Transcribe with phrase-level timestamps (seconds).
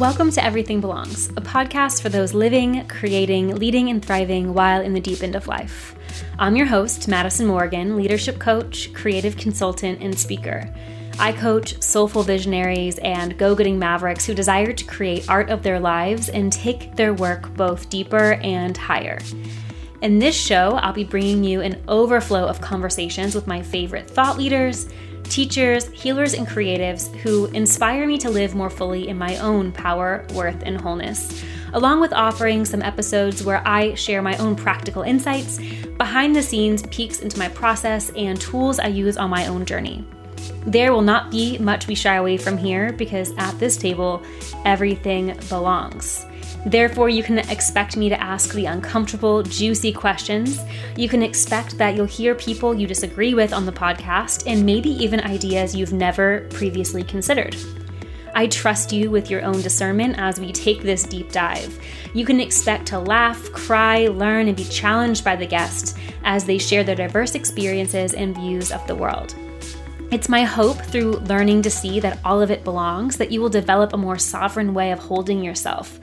[0.00, 4.94] Welcome to Everything Belongs, a podcast for those living, creating, leading, and thriving while in
[4.94, 5.94] the deep end of life.
[6.38, 10.74] I'm your host, Madison Morgan, leadership coach, creative consultant, and speaker.
[11.18, 15.78] I coach soulful visionaries and go getting mavericks who desire to create art of their
[15.78, 19.18] lives and take their work both deeper and higher.
[20.00, 24.38] In this show, I'll be bringing you an overflow of conversations with my favorite thought
[24.38, 24.88] leaders
[25.24, 30.24] teachers, healers, and creatives who inspire me to live more fully in my own power,
[30.34, 35.58] worth, and wholeness, along with offering some episodes where I share my own practical insights,
[35.98, 40.04] behind the scenes peeks into my process, and tools I use on my own journey.
[40.66, 44.22] There will not be much we shy away from here because at this table,
[44.64, 46.26] everything belongs.
[46.66, 50.60] Therefore, you can expect me to ask the uncomfortable, juicy questions.
[50.94, 54.90] You can expect that you'll hear people you disagree with on the podcast and maybe
[54.90, 57.56] even ideas you've never previously considered.
[58.34, 61.82] I trust you with your own discernment as we take this deep dive.
[62.14, 66.58] You can expect to laugh, cry, learn, and be challenged by the guests as they
[66.58, 69.34] share their diverse experiences and views of the world.
[70.12, 73.48] It's my hope through learning to see that all of it belongs that you will
[73.48, 75.98] develop a more sovereign way of holding yourself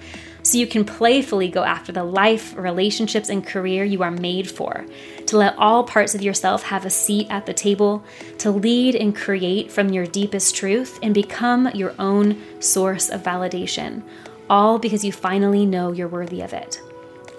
[0.48, 4.86] so you can playfully go after the life, relationships, and career you are made for,
[5.26, 8.02] to let all parts of yourself have a seat at the table,
[8.38, 14.02] to lead and create from your deepest truth and become your own source of validation,
[14.50, 16.82] all because you finally know you're worthy of it.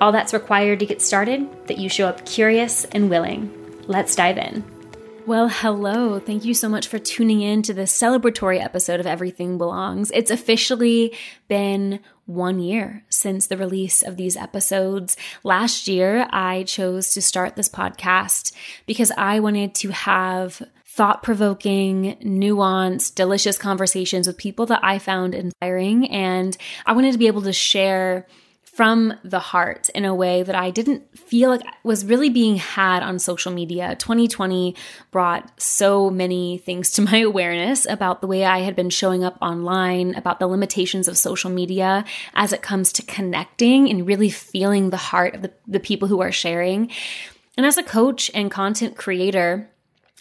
[0.02, 3.50] All that's required to get started, that you show up curious and willing.
[3.86, 4.62] Let's dive in.
[5.24, 6.18] Well, hello.
[6.20, 10.10] Thank you so much for tuning in to this celebratory episode of Everything Belongs.
[10.10, 11.14] It's officially
[11.48, 15.16] been one year since the release of these episodes.
[15.42, 18.52] Last year, I chose to start this podcast
[18.86, 25.34] because I wanted to have thought provoking, nuanced, delicious conversations with people that I found
[25.34, 26.10] inspiring.
[26.10, 28.26] And I wanted to be able to share
[28.78, 33.02] from the heart in a way that I didn't feel like was really being had
[33.02, 33.96] on social media.
[33.96, 34.76] 2020
[35.10, 39.36] brought so many things to my awareness about the way I had been showing up
[39.42, 44.90] online, about the limitations of social media as it comes to connecting and really feeling
[44.90, 46.88] the heart of the, the people who are sharing.
[47.56, 49.68] And as a coach and content creator,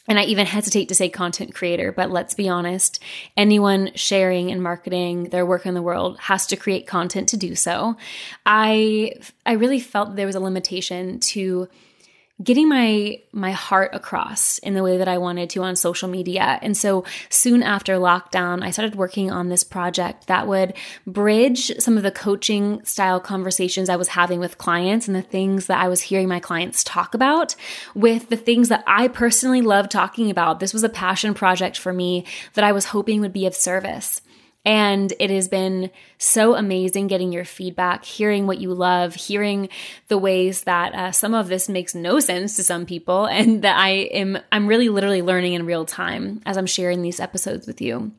[0.07, 3.01] and I even hesitate to say content creator, but let's be honest,
[3.35, 7.55] anyone sharing and marketing their work in the world has to create content to do
[7.55, 7.97] so.
[8.45, 9.13] I
[9.45, 11.67] I really felt there was a limitation to
[12.43, 16.59] getting my my heart across in the way that I wanted to on social media.
[16.61, 20.73] And so soon after lockdown, I started working on this project that would
[21.07, 25.65] bridge some of the coaching style conversations I was having with clients and the things
[25.65, 27.55] that I was hearing my clients talk about
[27.95, 30.59] with the things that I personally love talking about.
[30.59, 34.21] This was a passion project for me that I was hoping would be of service.
[34.67, 39.69] And it has been so amazing getting your feedback, hearing what you love, hearing
[40.09, 43.77] the ways that uh, some of this makes no sense to some people, and that
[43.77, 47.79] I am, I'm really literally learning in real time as I'm sharing these episodes with
[47.79, 48.11] you.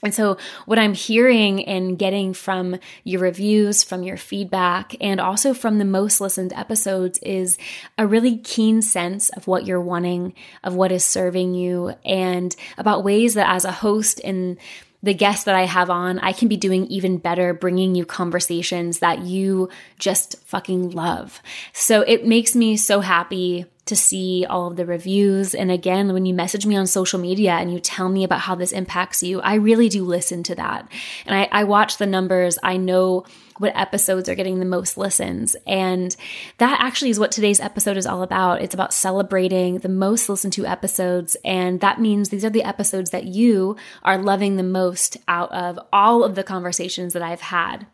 [0.00, 0.36] And so,
[0.66, 5.84] what I'm hearing and getting from your reviews, from your feedback, and also from the
[5.84, 7.58] most listened episodes is
[7.98, 13.02] a really keen sense of what you're wanting, of what is serving you, and about
[13.02, 14.56] ways that as a host in
[15.02, 18.98] the guests that I have on, I can be doing even better bringing you conversations
[18.98, 21.40] that you just fucking love.
[21.72, 25.54] So it makes me so happy to see all of the reviews.
[25.54, 28.54] And again, when you message me on social media and you tell me about how
[28.54, 30.90] this impacts you, I really do listen to that.
[31.24, 32.58] And I, I watch the numbers.
[32.62, 33.24] I know
[33.60, 35.56] what episodes are getting the most listens.
[35.66, 36.14] And
[36.58, 38.62] that actually is what today's episode is all about.
[38.62, 41.36] It's about celebrating the most listened to episodes.
[41.44, 45.78] And that means these are the episodes that you are loving the most out of
[45.92, 47.86] all of the conversations that I've had.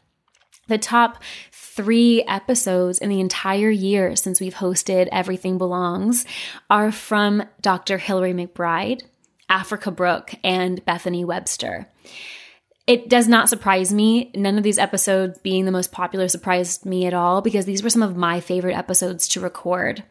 [0.66, 1.22] The top
[1.52, 6.24] three episodes in the entire year since we've hosted Everything Belongs
[6.70, 7.98] are from Dr.
[7.98, 9.02] Hillary McBride,
[9.48, 11.88] Africa Brooke, and Bethany Webster.
[12.86, 14.30] It does not surprise me.
[14.34, 17.88] None of these episodes being the most popular surprised me at all because these were
[17.90, 20.04] some of my favorite episodes to record.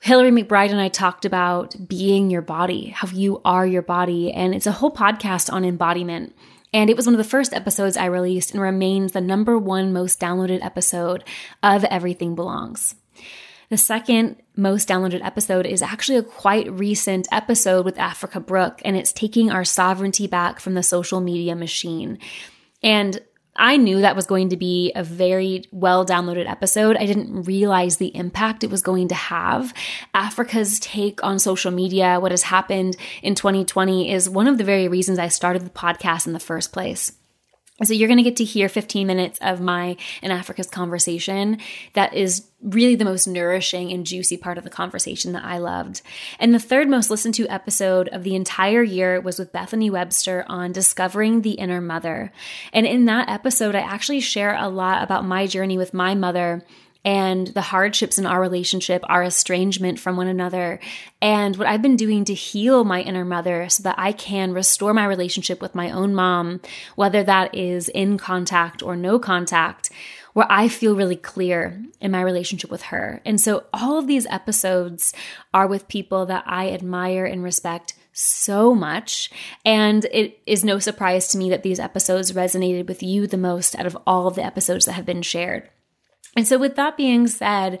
[0.00, 4.54] Hillary McBride and I talked about being your body, how you are your body, and
[4.54, 6.34] it's a whole podcast on embodiment.
[6.72, 9.92] And it was one of the first episodes I released and remains the number one
[9.92, 11.22] most downloaded episode
[11.62, 12.94] of Everything Belongs.
[13.70, 18.96] The second most downloaded episode is actually a quite recent episode with Africa Brooke, and
[18.96, 22.18] it's taking our sovereignty back from the social media machine.
[22.82, 23.20] And
[23.54, 26.96] I knew that was going to be a very well downloaded episode.
[26.96, 29.72] I didn't realize the impact it was going to have.
[30.14, 34.88] Africa's take on social media, what has happened in 2020, is one of the very
[34.88, 37.12] reasons I started the podcast in the first place.
[37.82, 41.58] So you're going to get to hear 15 minutes of my and Africa's conversation
[41.94, 46.02] that is really the most nourishing and juicy part of the conversation that I loved.
[46.38, 50.44] And the third most listened to episode of the entire year was with Bethany Webster
[50.46, 52.32] on discovering the inner mother.
[52.72, 56.62] And in that episode, I actually share a lot about my journey with my mother
[57.04, 60.80] and the hardships in our relationship, our estrangement from one another,
[61.22, 64.92] and what I've been doing to heal my inner mother so that I can restore
[64.92, 66.60] my relationship with my own mom,
[66.96, 69.90] whether that is in contact or no contact,
[70.32, 73.20] where I feel really clear in my relationship with her.
[73.24, 75.12] And so all of these episodes
[75.52, 79.30] are with people that I admire and respect so much.
[79.64, 83.76] And it is no surprise to me that these episodes resonated with you the most
[83.78, 85.68] out of all of the episodes that have been shared.
[86.36, 87.80] And so, with that being said,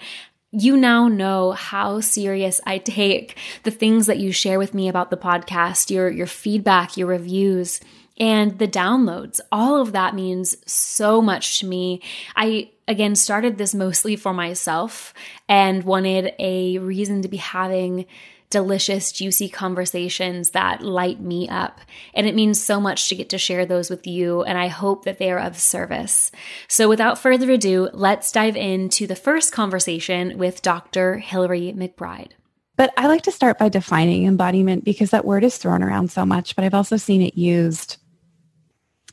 [0.52, 5.10] you now know how serious I take the things that you share with me about
[5.10, 7.80] the podcast, your, your feedback, your reviews,
[8.18, 9.40] and the downloads.
[9.52, 12.02] All of that means so much to me.
[12.34, 15.14] I, again, started this mostly for myself
[15.48, 18.06] and wanted a reason to be having
[18.50, 21.80] delicious, juicy conversations that light me up.
[22.14, 24.42] And it means so much to get to share those with you.
[24.42, 26.32] And I hope that they are of service.
[26.68, 31.18] So without further ado, let's dive into the first conversation with Dr.
[31.18, 32.32] Hillary McBride.
[32.76, 36.24] But I like to start by defining embodiment because that word is thrown around so
[36.24, 37.98] much, but I've also seen it used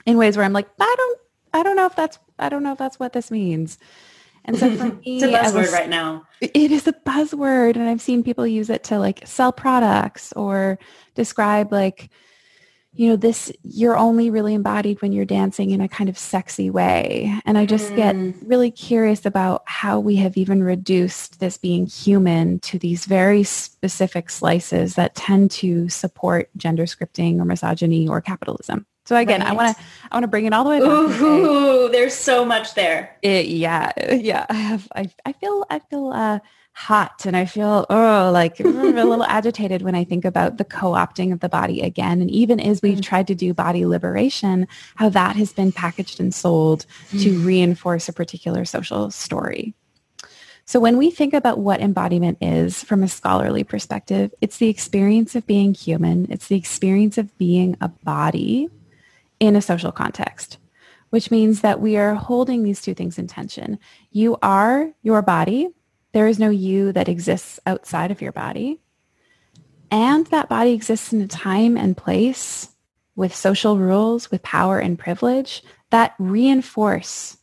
[0.06, 1.19] in ways where I'm like, I don't,
[1.54, 3.78] I don't know if that's, I don't know if that's what this means.
[4.47, 6.25] And so for me, it's a buzzword was, right now.
[6.41, 7.75] It is a buzzword.
[7.75, 10.79] And I've seen people use it to like sell products or
[11.15, 12.09] describe like,
[12.94, 16.71] you know, this, you're only really embodied when you're dancing in a kind of sexy
[16.71, 17.31] way.
[17.45, 17.95] And I just mm.
[17.95, 18.15] get
[18.47, 24.31] really curious about how we have even reduced this being human to these very specific
[24.31, 28.88] slices that tend to support gender scripting or misogyny or capitalism.
[29.07, 29.51] So again, right.
[29.51, 31.21] I want to I want to bring it all the way back.
[31.21, 33.15] Ooh, there's so much there.
[33.21, 34.45] It, yeah, yeah.
[34.50, 36.39] I have I I feel I feel uh,
[36.74, 41.31] hot and I feel oh like a little agitated when I think about the co-opting
[41.31, 42.21] of the body again.
[42.21, 43.04] And even as we've mm.
[43.04, 44.68] tried to do body liberation,
[44.98, 47.24] how that has been packaged and sold mm.
[47.24, 49.74] to reinforce a particular social story.
[50.65, 55.33] So when we think about what embodiment is from a scholarly perspective, it's the experience
[55.33, 56.30] of being human.
[56.30, 58.68] It's the experience of being a body
[59.39, 60.57] in a social context,
[61.10, 63.80] which means that we are holding these two things in tension.
[64.12, 65.69] You are your body.
[66.13, 68.80] There is no you that exists outside of your body.
[69.92, 72.69] And that body exists in a time and place
[73.16, 77.38] with social rules, with power and privilege that reinforce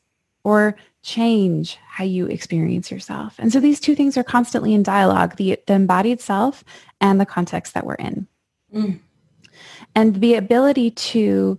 [0.44, 3.34] or change how you experience yourself.
[3.38, 6.64] And so these two things are constantly in dialogue, the, the embodied self
[7.00, 8.26] and the context that we're in.
[8.74, 9.00] Mm.
[9.94, 11.58] And the ability to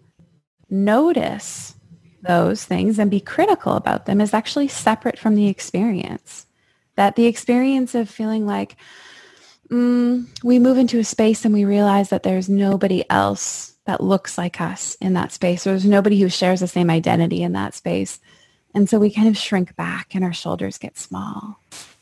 [0.69, 1.75] notice
[2.21, 6.45] those things and be critical about them is actually separate from the experience.
[6.95, 8.77] That the experience of feeling like
[9.69, 14.37] mm, we move into a space and we realize that there's nobody else that looks
[14.37, 15.63] like us in that space.
[15.63, 18.19] There's nobody who shares the same identity in that space.
[18.73, 21.59] And so we kind of shrink back and our shoulders get small.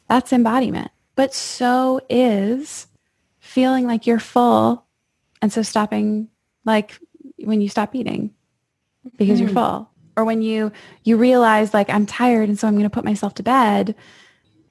[0.08, 0.92] That's embodiment.
[1.16, 2.88] But so is
[3.40, 4.86] feeling like you're full.
[5.42, 6.30] And so stopping
[6.66, 6.98] like
[7.38, 8.34] when you stop eating
[9.18, 9.46] because mm.
[9.46, 10.72] you're full or when you
[11.04, 13.96] you realize like i'm tired and so i'm going to put myself to bed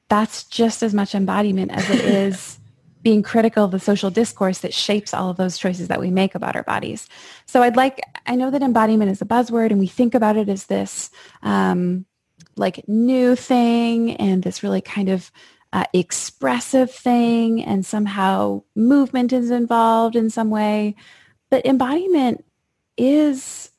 [0.08, 2.58] that's just as much embodiment as it is
[3.02, 6.36] being critical of the social discourse that shapes all of those choices that we make
[6.36, 7.08] about our bodies.
[7.46, 10.48] So i'd like i know that embodiment is a buzzword and we think about it
[10.48, 11.10] as this
[11.42, 12.06] um,
[12.56, 15.30] like new thing and this really kind of
[15.72, 20.94] uh, expressive thing and somehow movement is involved in some way.
[21.50, 22.44] But embodiment
[22.96, 23.70] is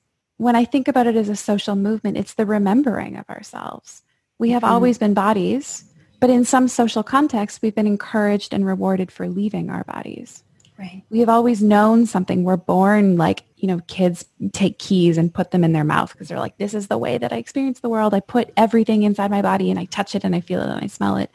[0.44, 4.04] when I think about it as a social movement, it's the remembering of ourselves.
[4.38, 4.74] We have mm-hmm.
[4.74, 5.86] always been bodies,
[6.20, 10.44] but in some social contexts, we've been encouraged and rewarded for leaving our bodies.
[10.78, 11.04] Right.
[11.10, 12.44] We have always known something.
[12.44, 16.28] We're born like, you know, kids take keys and put them in their mouth because
[16.28, 18.14] they're like, this is the way that I experience the world.
[18.14, 20.84] I put everything inside my body and I touch it and I feel it and
[20.84, 21.32] I smell it.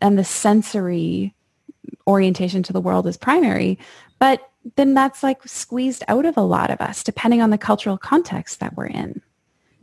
[0.00, 1.34] And the sensory
[2.06, 3.78] orientation to the world is primary.
[4.18, 7.98] But then that's like squeezed out of a lot of us, depending on the cultural
[7.98, 9.20] context that we're in.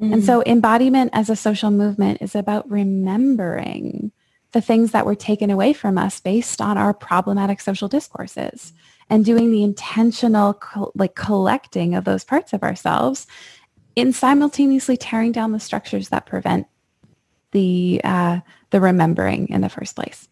[0.02, 0.14] Mm-hmm.
[0.14, 4.12] And so embodiment as a social movement is about remembering
[4.52, 8.74] the things that were taken away from us based on our problematic social discourses
[9.10, 13.28] and doing the intentional co- like collecting of those parts of ourselves
[13.96, 16.68] in simultaneously tearing down the structures that prevent
[17.52, 18.40] the uh,
[18.72, 20.28] the remembering in the first place.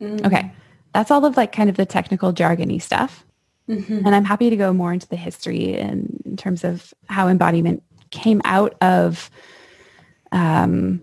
[0.00, 0.26] Mm-hmm.
[0.26, 0.52] Okay,
[0.94, 3.24] that's all of like kind of the technical jargony stuff.
[3.68, 4.06] Mm-hmm.
[4.06, 7.82] And I'm happy to go more into the history in, in terms of how embodiment
[8.10, 9.30] came out of
[10.32, 11.02] um,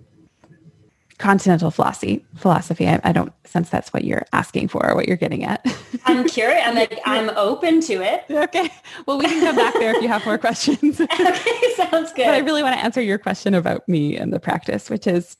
[1.19, 2.25] continental philosophy.
[2.35, 2.87] Philosophy.
[2.87, 5.65] I, I, don't sense that's what you're asking for or what you're getting at.
[6.05, 6.61] I'm curious.
[6.65, 8.25] I'm like, I'm open to it.
[8.29, 8.69] Okay.
[9.05, 10.99] Well, we can come back there if you have more questions.
[11.01, 12.25] okay, sounds good.
[12.25, 15.37] But I really want to answer your question about me and the practice, which is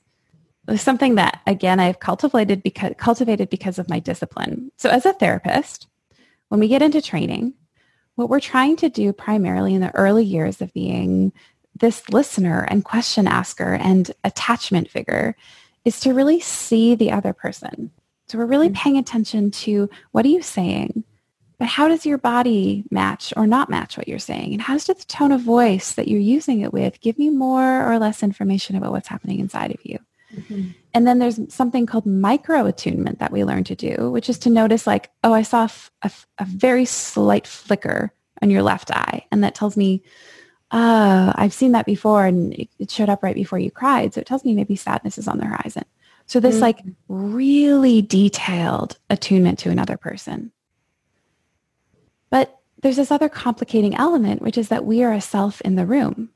[0.75, 4.71] something that again I've cultivated because cultivated because of my discipline.
[4.77, 5.87] So as a therapist,
[6.49, 7.53] when we get into training,
[8.15, 11.31] what we're trying to do primarily in the early years of being
[11.79, 15.35] this listener and question asker and attachment figure
[15.85, 17.91] is to really see the other person.
[18.27, 18.75] So we're really mm-hmm.
[18.75, 21.03] paying attention to what are you saying?
[21.57, 24.53] But how does your body match or not match what you're saying?
[24.53, 27.89] And how does the tone of voice that you're using it with give me more
[27.89, 29.99] or less information about what's happening inside of you?
[30.35, 30.69] Mm-hmm.
[30.93, 34.49] And then there's something called micro attunement that we learn to do, which is to
[34.49, 35.67] notice like, oh, I saw
[36.01, 39.25] a, a very slight flicker on your left eye.
[39.31, 40.03] And that tells me,
[40.71, 44.13] uh, I've seen that before and it showed up right before you cried.
[44.13, 45.83] So it tells me maybe sadness is on the horizon.
[46.25, 46.63] So this mm-hmm.
[46.63, 50.51] like really detailed attunement to another person.
[52.29, 55.87] But there's this other complicating element, which is that we are a self in the
[55.87, 56.29] room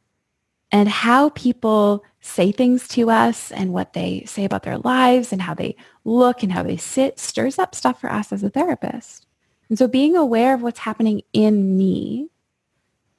[0.71, 5.41] and how people say things to us and what they say about their lives and
[5.41, 5.75] how they
[6.05, 9.27] look and how they sit stirs up stuff for us as a therapist.
[9.67, 12.29] And so being aware of what's happening in me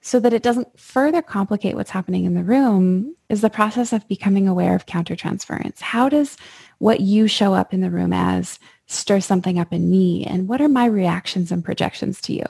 [0.00, 4.08] so that it doesn't further complicate what's happening in the room is the process of
[4.08, 5.80] becoming aware of countertransference.
[5.80, 6.36] How does
[6.78, 10.24] what you show up in the room as stir something up in me?
[10.24, 12.44] And what are my reactions and projections to you?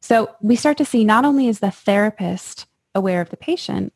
[0.00, 3.92] So we start to see not only is the therapist aware of the patient,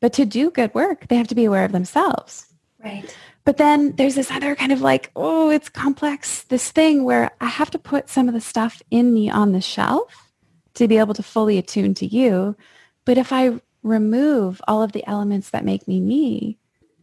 [0.00, 2.46] but to do good work, they have to be aware of themselves.
[2.82, 3.14] Right.
[3.44, 7.46] But then there's this other kind of like, oh, it's complex, this thing where I
[7.46, 10.32] have to put some of the stuff in me on the shelf
[10.74, 12.56] to be able to fully attune to you.
[13.04, 16.58] But if I remove all of the elements that make me me,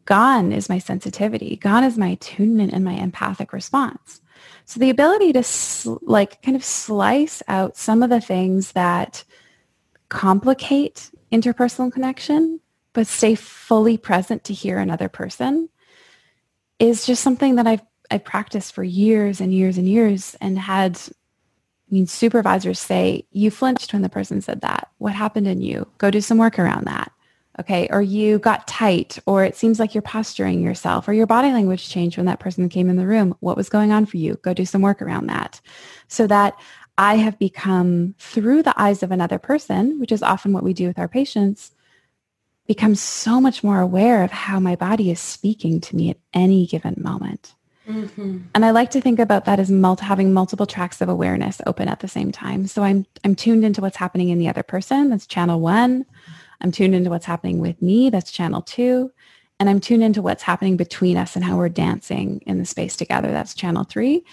[0.06, 1.58] gone is my sensitivity.
[1.58, 4.22] Gone is my attunement and my empathic response.
[4.66, 9.24] So the ability to sl- like kind of slice out some of the things that
[10.10, 12.62] complicate interpersonal connection
[12.98, 15.70] but stay fully present to hear another person
[16.80, 20.98] is just something that I've I practiced for years and years and years and had
[20.98, 24.90] I mean supervisors say, you flinched when the person said that.
[24.98, 25.88] What happened in you?
[26.00, 27.12] Go do some work around that.
[27.60, 27.88] Okay.
[27.92, 31.90] Or you got tight or it seems like you're posturing yourself or your body language
[31.90, 33.36] changed when that person came in the room.
[33.42, 34.40] What was going on for you?
[34.42, 35.62] Go do some work around that.
[36.08, 36.56] So that
[36.98, 40.88] I have become through the eyes of another person, which is often what we do
[40.88, 41.74] with our patients,
[42.68, 46.68] become so much more aware of how my body is speaking to me at any
[46.68, 47.54] given moment.
[47.88, 48.40] Mm-hmm.
[48.54, 51.88] And I like to think about that as multi- having multiple tracks of awareness open
[51.88, 52.68] at the same time.
[52.68, 55.10] So I'm I'm tuned into what's happening in the other person.
[55.10, 56.06] That's channel one.
[56.60, 58.10] I'm tuned into what's happening with me.
[58.10, 59.12] That's channel two.
[59.60, 62.98] And I'm tuned into what's happening between us and how we're dancing in the space
[62.98, 63.32] together.
[63.32, 64.26] That's channel three.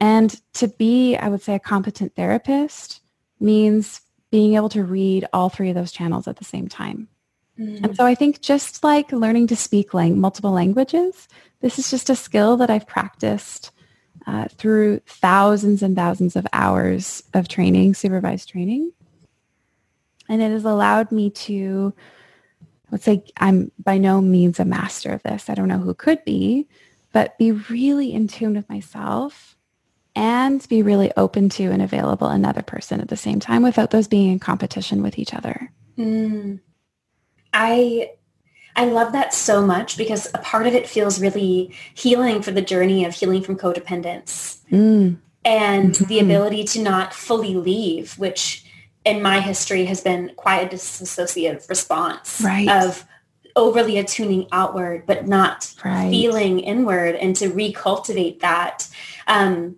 [0.00, 3.00] And to be, I would say, a competent therapist
[3.40, 4.00] means
[4.30, 7.08] being able to read all three of those channels at the same time.
[7.58, 11.28] And so I think just like learning to speak lang- multiple languages,
[11.60, 13.70] this is just a skill that I've practiced
[14.26, 18.92] uh, through thousands and thousands of hours of training, supervised training.
[20.28, 21.94] And it has allowed me to,
[22.90, 25.48] let's say I'm by no means a master of this.
[25.48, 26.68] I don't know who could be,
[27.12, 29.56] but be really in tune with myself
[30.16, 34.08] and be really open to and available another person at the same time without those
[34.08, 35.70] being in competition with each other.
[35.96, 36.60] Mm.
[37.56, 38.10] I
[38.76, 42.60] I love that so much because a part of it feels really healing for the
[42.60, 45.16] journey of healing from codependence mm.
[45.46, 46.04] and mm-hmm.
[46.04, 48.66] the ability to not fully leave, which
[49.06, 52.68] in my history has been quite a disassociative response right.
[52.68, 53.06] of
[53.54, 56.10] overly attuning outward, but not right.
[56.10, 58.86] feeling inward and to recultivate that.
[59.26, 59.76] Um,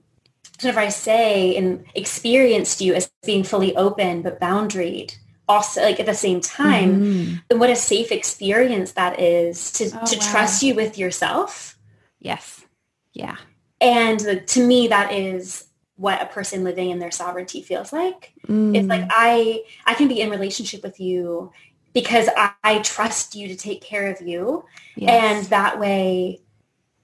[0.60, 5.16] whenever I say and experienced you as being fully open, but boundaried,
[5.48, 7.34] also like at the same time mm-hmm.
[7.50, 10.30] and what a safe experience that is to oh, to wow.
[10.30, 11.78] trust you with yourself
[12.20, 12.64] yes
[13.12, 13.36] yeah
[13.80, 15.64] and the, to me that is
[15.96, 18.76] what a person living in their sovereignty feels like mm.
[18.76, 21.50] it's like i i can be in relationship with you
[21.94, 24.64] because I, I trust you to take care of you
[24.94, 25.40] yes.
[25.40, 26.40] and that way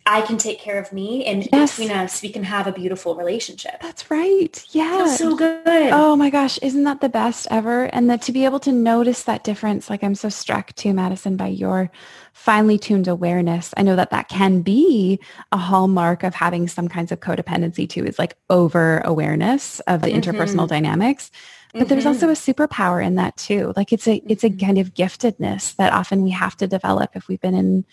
[0.06, 1.72] I can take care of me and yes.
[1.72, 3.80] between us we can have a beautiful relationship.
[3.80, 4.62] That's right.
[4.70, 5.06] Yeah.
[5.06, 5.62] so good.
[5.66, 7.84] Oh my gosh, isn't that the best ever?
[7.84, 11.38] And that to be able to notice that difference, like I'm so struck too, Madison,
[11.38, 11.90] by your
[12.34, 13.72] finely tuned awareness.
[13.78, 15.20] I know that that can be
[15.52, 20.08] a hallmark of having some kinds of codependency too, is like over awareness of the
[20.08, 20.18] mm-hmm.
[20.18, 21.30] interpersonal dynamics.
[21.72, 21.88] But mm-hmm.
[21.88, 23.72] there's also a superpower in that too.
[23.74, 24.66] Like it's a, it's a mm-hmm.
[24.66, 27.86] kind of giftedness that often we have to develop if we've been in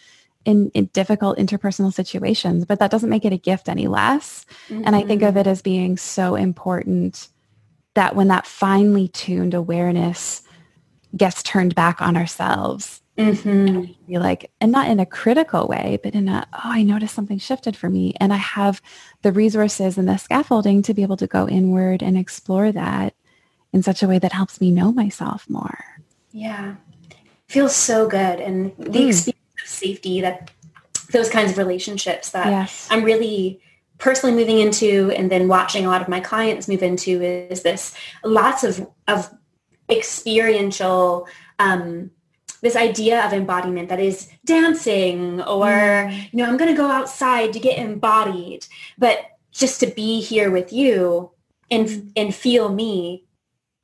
[0.45, 4.45] in, in, difficult interpersonal situations, but that doesn't make it a gift any less.
[4.69, 4.83] Mm-hmm.
[4.85, 5.39] And I think of mm-hmm.
[5.39, 7.27] it as being so important
[7.93, 10.41] that when that finely tuned awareness
[11.15, 13.91] gets turned back on ourselves, mm-hmm.
[14.07, 17.37] be like, and not in a critical way, but in a, oh, I noticed something
[17.37, 18.13] shifted for me.
[18.19, 18.81] And I have
[19.21, 23.13] the resources and the scaffolding to be able to go inward and explore that
[23.73, 25.83] in such a way that helps me know myself more.
[26.31, 26.75] Yeah.
[27.47, 28.39] Feels so good.
[28.39, 29.07] And the mm.
[29.09, 29.40] experience
[29.81, 30.51] safety, that
[31.11, 32.87] those kinds of relationships that yes.
[32.89, 33.61] I'm really
[33.97, 37.93] personally moving into and then watching a lot of my clients move into is this
[38.23, 39.31] lots of, of
[39.89, 41.27] experiential
[41.59, 42.09] um,
[42.61, 46.29] this idea of embodiment that is dancing or mm.
[46.31, 48.65] you know i'm going to go outside to get embodied
[48.97, 49.17] but
[49.51, 51.31] just to be here with you
[51.69, 53.25] and and feel me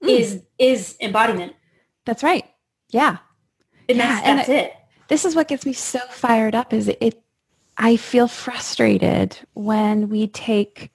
[0.03, 0.09] mm.
[0.09, 1.53] is is embodiment
[2.05, 2.45] that's right
[2.89, 3.17] yeah
[3.89, 4.73] and yeah, that's, that's and it, it
[5.07, 7.23] this is what gets me so fired up is it, it
[7.77, 10.91] I feel frustrated when we take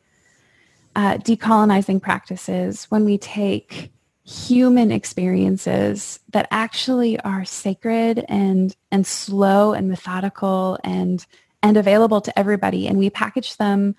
[0.96, 3.92] uh, decolonizing practices, when we take
[4.24, 11.26] human experiences that actually are sacred and and slow and methodical and
[11.62, 13.96] and available to everybody and we package them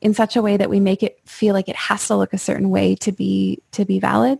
[0.00, 2.38] in such a way that we make it feel like it has to look a
[2.38, 4.38] certain way to be to be valid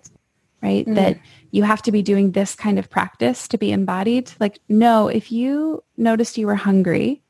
[0.63, 0.95] right mm.
[0.95, 1.19] that
[1.55, 4.33] you have to be doing this kind of practice to be embodied.
[4.41, 7.23] Like, no, if you noticed you were hungry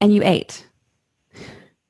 [0.00, 0.64] and you ate,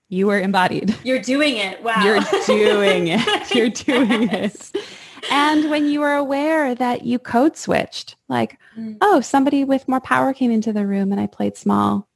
[0.09, 0.97] you were embodied.
[1.04, 1.83] You're doing it.
[1.83, 2.02] Wow.
[2.02, 3.54] You're doing it.
[3.54, 4.73] You're doing yes.
[4.75, 4.83] it.
[5.30, 8.97] And when you were aware that you code switched, like, mm.
[9.02, 12.09] oh, somebody with more power came into the room and I played small,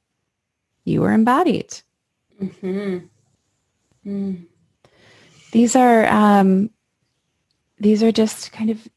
[0.85, 1.83] you were embodied.
[2.41, 2.99] Mm-hmm.
[4.07, 4.47] Mm.
[5.53, 6.71] These are um,
[7.81, 8.89] these are just kind of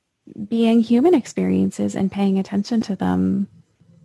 [0.47, 3.47] being human experiences and paying attention to them.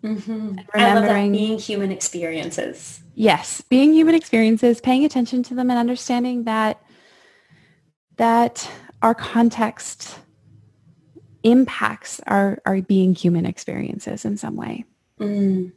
[0.03, 0.59] Mm-hmm.
[0.75, 3.01] Remembering being human experiences.
[3.15, 6.83] Yes, being human experiences, paying attention to them and understanding that
[8.17, 8.71] that
[9.03, 10.19] our context
[11.43, 14.85] impacts our, our being human experiences in some way.
[15.21, 15.73] Mm.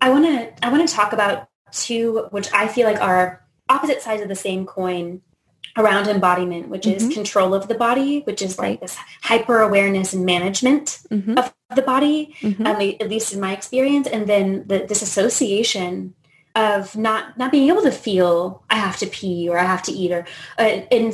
[0.00, 4.00] I want to I want to talk about two which I feel like are opposite
[4.00, 5.22] sides of the same coin
[5.76, 7.08] around embodiment, which mm-hmm.
[7.08, 11.38] is control of the body, which is like this hyper awareness and management mm-hmm.
[11.38, 12.66] of the body, mm-hmm.
[12.66, 16.14] um, at least in my experience, and then the, this association
[16.56, 19.92] of not not being able to feel I have to pee or I have to
[19.92, 20.26] eat or
[20.58, 21.12] uh, and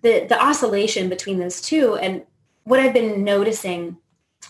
[0.00, 2.22] the the oscillation between those two and
[2.64, 3.98] what I've been noticing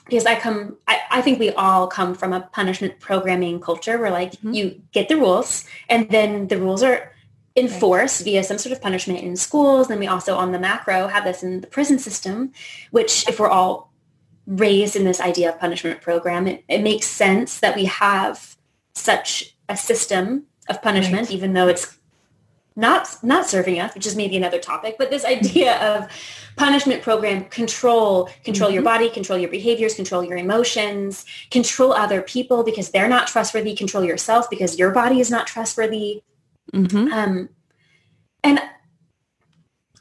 [0.04, 4.10] because I come I, I think we all come from a punishment programming culture where
[4.10, 4.52] like mm-hmm.
[4.52, 7.12] you get the rules and then the rules are
[7.56, 8.24] enforce right.
[8.24, 9.88] via some sort of punishment in schools.
[9.88, 12.52] Then we also on the macro have this in the prison system,
[12.90, 13.92] which if we're all
[14.46, 18.56] raised in this idea of punishment program, it, it makes sense that we have
[18.94, 21.34] such a system of punishment, right.
[21.34, 21.98] even though it's
[22.74, 26.10] not not serving us, which is maybe another topic, but this idea of
[26.56, 28.74] punishment program control, control mm-hmm.
[28.74, 33.74] your body, control your behaviors, control your emotions, control other people because they're not trustworthy,
[33.74, 36.22] control yourself because your body is not trustworthy.
[36.72, 37.12] Mm-hmm.
[37.12, 37.48] Um,
[38.44, 38.60] and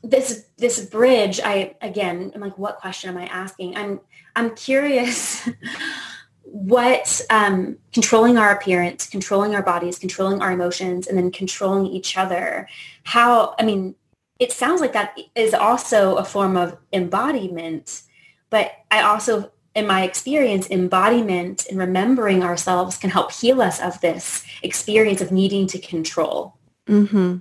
[0.03, 3.75] this this bridge, I again, I'm like, what question am I asking?
[3.77, 3.99] I'm
[4.35, 5.47] I'm curious
[6.43, 12.17] what um, controlling our appearance, controlling our bodies, controlling our emotions, and then controlling each
[12.17, 12.67] other.
[13.03, 13.95] How I mean,
[14.39, 18.01] it sounds like that is also a form of embodiment,
[18.49, 23.99] but I also in my experience, embodiment and remembering ourselves can help heal us of
[24.01, 26.57] this experience of needing to control.
[26.87, 27.37] Mm-hmm.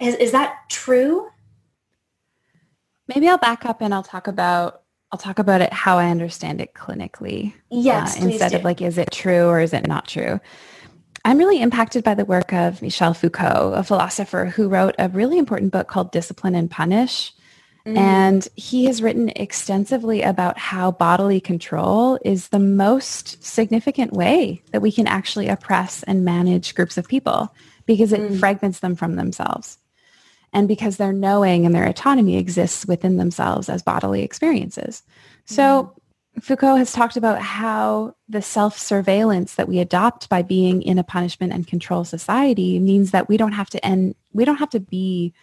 [0.00, 1.28] Is, is that true?
[3.06, 4.80] Maybe I'll back up and I'll talk about
[5.12, 7.54] I'll talk about it how I understand it clinically.
[7.70, 8.56] Yes, uh, instead do.
[8.56, 10.40] of like, is it true or is it not true?
[11.24, 15.38] I'm really impacted by the work of Michel Foucault, a philosopher who wrote a really
[15.38, 17.32] important book called Discipline and Punish.
[17.86, 17.98] Mm.
[17.98, 24.80] And he has written extensively about how bodily control is the most significant way that
[24.80, 28.38] we can actually oppress and manage groups of people because it mm.
[28.38, 29.76] fragments them from themselves.
[30.54, 35.02] And because their knowing and their autonomy exists within themselves as bodily experiences.
[35.44, 35.92] So
[36.36, 36.42] mm.
[36.42, 41.52] Foucault has talked about how the self-surveillance that we adopt by being in a punishment
[41.52, 45.34] and control society means that we don't have to end, we don't have to be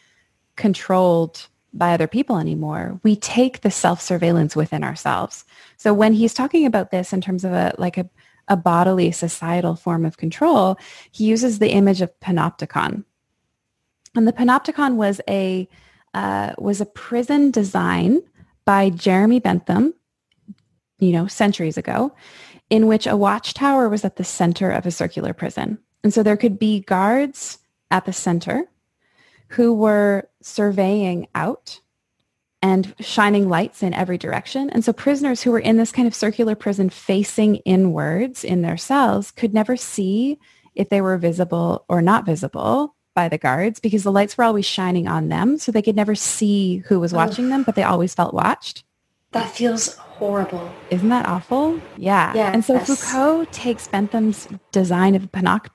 [0.56, 3.00] controlled by other people anymore.
[3.04, 5.46] We take the self-surveillance within ourselves.
[5.78, 8.10] So when he's talking about this in terms of a like a,
[8.48, 10.78] a bodily societal form of control,
[11.12, 13.06] he uses the image of panopticon.
[14.16, 15.68] And the panopticon was a
[16.14, 18.22] uh, was a prison design
[18.66, 19.94] by Jeremy Bentham,
[21.00, 22.14] you know, centuries ago,
[22.70, 25.80] in which a watchtower was at the center of a circular prison.
[26.04, 27.60] And so there could be guards
[27.92, 28.66] at the center
[29.52, 31.82] who were surveying out
[32.62, 34.70] and shining lights in every direction.
[34.70, 38.78] And so prisoners who were in this kind of circular prison facing inwards in their
[38.78, 40.40] cells could never see
[40.76, 44.66] if they were visible or not visible by the guards because the lights were always
[44.66, 45.58] shining on them.
[45.58, 48.86] So they could never see who was watching them, but they always felt watched.
[49.32, 50.72] That feels horrible.
[50.92, 51.82] Isn't that awful?
[51.98, 52.34] Yeah.
[52.36, 52.52] Yeah.
[52.54, 55.72] And so Foucault takes Bentham's design of panopt-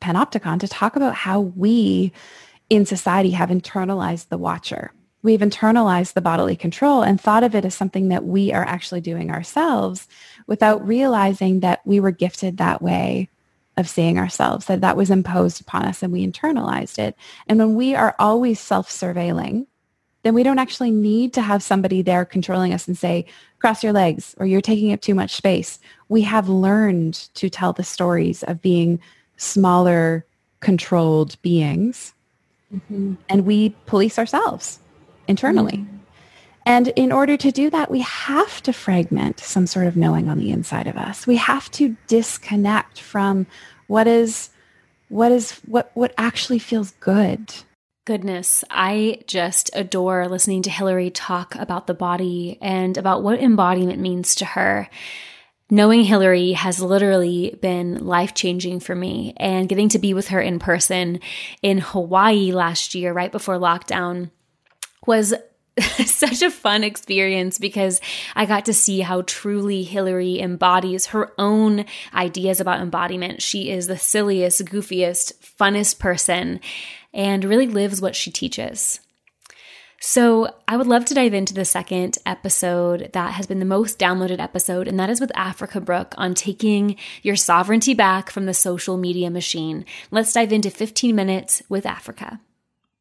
[0.00, 2.12] panopticon to talk about how we
[2.70, 4.92] in society have internalized the watcher.
[5.22, 9.02] We've internalized the bodily control and thought of it as something that we are actually
[9.02, 10.08] doing ourselves
[10.46, 13.28] without realizing that we were gifted that way
[13.76, 17.16] of seeing ourselves, that that was imposed upon us and we internalized it.
[17.46, 19.66] And when we are always self-surveilling,
[20.22, 23.26] then we don't actually need to have somebody there controlling us and say,
[23.58, 25.78] cross your legs or you're taking up too much space.
[26.08, 29.00] We have learned to tell the stories of being
[29.36, 30.26] smaller,
[30.60, 32.12] controlled beings.
[32.74, 33.14] Mm-hmm.
[33.28, 34.80] And we police ourselves
[35.26, 35.78] internally.
[35.78, 35.96] Mm-hmm.
[36.66, 40.38] And in order to do that, we have to fragment some sort of knowing on
[40.38, 41.26] the inside of us.
[41.26, 43.46] We have to disconnect from
[43.86, 44.50] what is
[45.08, 47.52] what is what what actually feels good.
[48.06, 54.00] Goodness, I just adore listening to Hillary talk about the body and about what embodiment
[54.00, 54.88] means to her.
[55.70, 60.40] Knowing Hillary has literally been life changing for me and getting to be with her
[60.40, 61.20] in person
[61.62, 64.30] in Hawaii last year, right before lockdown,
[65.06, 65.32] was
[66.04, 68.00] such a fun experience because
[68.34, 73.40] I got to see how truly Hillary embodies her own ideas about embodiment.
[73.40, 76.60] She is the silliest, goofiest, funnest person
[77.14, 79.00] and really lives what she teaches.
[80.02, 83.98] So, I would love to dive into the second episode that has been the most
[83.98, 88.54] downloaded episode, and that is with Africa Brooke on taking your sovereignty back from the
[88.54, 89.84] social media machine.
[90.10, 92.40] Let's dive into 15 minutes with Africa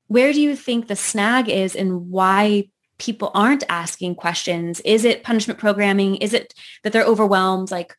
[0.10, 4.82] where do you think the snag is and why people aren't asking questions?
[4.82, 6.18] Is it punishment programming?
[6.18, 7.72] Is it that they're overwhelmed?
[7.72, 7.96] Like,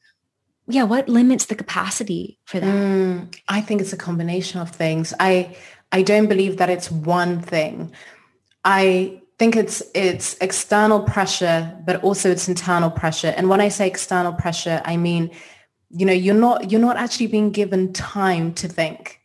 [0.66, 2.66] yeah, what limits the capacity for that?
[2.66, 5.14] Mm, I think it's a combination of things.
[5.18, 5.56] I
[5.92, 7.92] I don't believe that it's one thing.
[8.64, 13.32] I think it's it's external pressure, but also it's internal pressure.
[13.36, 15.30] And when I say external pressure, I mean,
[15.90, 19.20] you know, you're not you're not actually being given time to think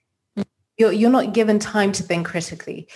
[0.78, 2.88] you're, you're not given time to think critically.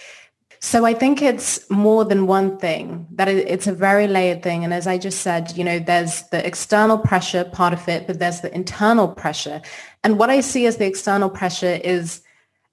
[0.62, 4.66] So I think it's more than one thing, that it's a very layered thing.
[4.66, 8.20] And as I just said, you know, there's the external pressure part of it, but
[8.20, 9.62] there's the internal pressure.
[10.04, 12.22] And what I see as the external pressure is,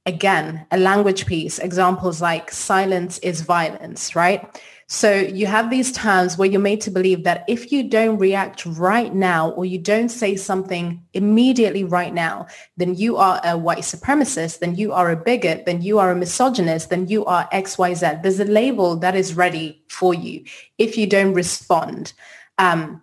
[0.07, 4.49] again, a language piece, examples like silence is violence, right?
[4.89, 8.65] So you have these times where you're made to believe that if you don't react
[8.65, 13.81] right now or you don't say something immediately right now, then you are a white
[13.81, 18.23] supremacist, then you are a bigot, then you are a misogynist, then you are XYZ.
[18.23, 20.45] There's a label that is ready for you
[20.79, 22.13] if you don't respond
[22.59, 23.03] um,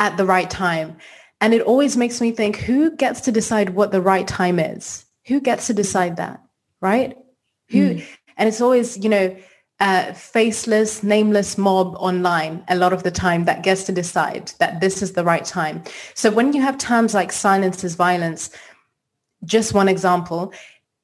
[0.00, 0.96] at the right time.
[1.40, 5.04] And it always makes me think, who gets to decide what the right time is?
[5.28, 6.42] Who gets to decide that,
[6.80, 7.16] right?
[7.70, 7.94] Who?
[7.94, 8.06] Mm.
[8.36, 9.36] And it's always, you know,
[9.80, 14.80] uh, faceless, nameless mob online a lot of the time that gets to decide that
[14.80, 15.84] this is the right time.
[16.14, 18.50] So when you have terms like silence is violence,
[19.44, 20.52] just one example,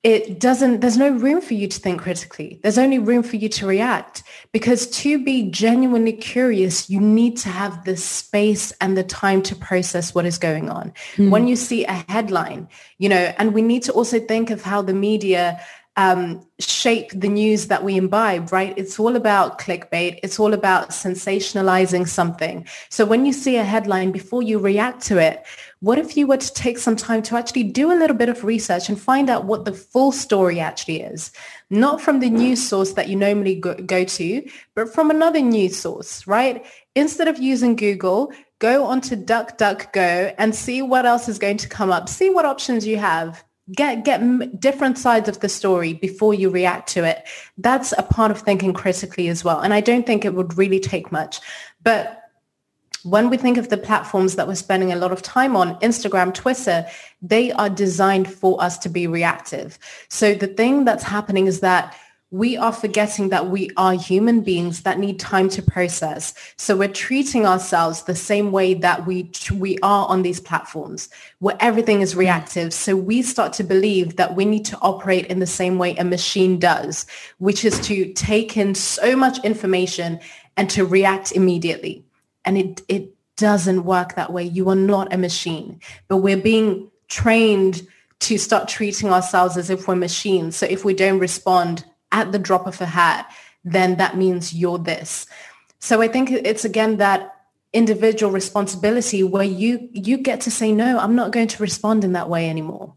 [0.04, 2.60] it doesn't, there's no room for you to think critically.
[2.62, 7.48] There's only room for you to react because to be genuinely curious, you need to
[7.48, 10.92] have the space and the time to process what is going on.
[11.16, 11.30] Mm.
[11.30, 14.82] When you see a headline, you know, and we need to also think of how
[14.82, 15.58] the media
[15.96, 18.74] um, shape the news that we imbibe, right?
[18.76, 20.18] It's all about clickbait.
[20.22, 22.66] It's all about sensationalizing something.
[22.90, 25.44] So when you see a headline, before you react to it,
[25.80, 28.42] what if you were to take some time to actually do a little bit of
[28.42, 31.30] research and find out what the full story actually is?
[31.70, 35.78] Not from the news source that you normally go, go to, but from another news
[35.78, 36.64] source, right?
[36.96, 41.92] Instead of using Google, go onto DuckDuckGo and see what else is going to come
[41.92, 42.08] up.
[42.08, 46.88] See what options you have get get different sides of the story before you react
[46.88, 50.34] to it that's a part of thinking critically as well and i don't think it
[50.34, 51.40] would really take much
[51.82, 52.20] but
[53.04, 56.32] when we think of the platforms that we're spending a lot of time on, Instagram,
[56.32, 56.86] Twitter,
[57.20, 59.78] they are designed for us to be reactive.
[60.08, 61.94] So the thing that's happening is that
[62.34, 66.34] we are forgetting that we are human beings that need time to process.
[66.56, 71.56] So we're treating ourselves the same way that we we are on these platforms where
[71.60, 72.74] everything is reactive.
[72.74, 76.02] So we start to believe that we need to operate in the same way a
[76.02, 77.06] machine does,
[77.38, 80.18] which is to take in so much information
[80.56, 82.04] and to react immediately.
[82.44, 84.42] And it it doesn't work that way.
[84.42, 87.86] You are not a machine, but we're being trained
[88.26, 90.56] to start treating ourselves as if we're machines.
[90.56, 93.30] So if we don't respond at the drop of a hat,
[93.64, 95.26] then that means you're this.
[95.80, 97.34] So I think it's again that
[97.74, 102.12] individual responsibility where you you get to say no i'm not going to respond in
[102.12, 102.94] that way anymore.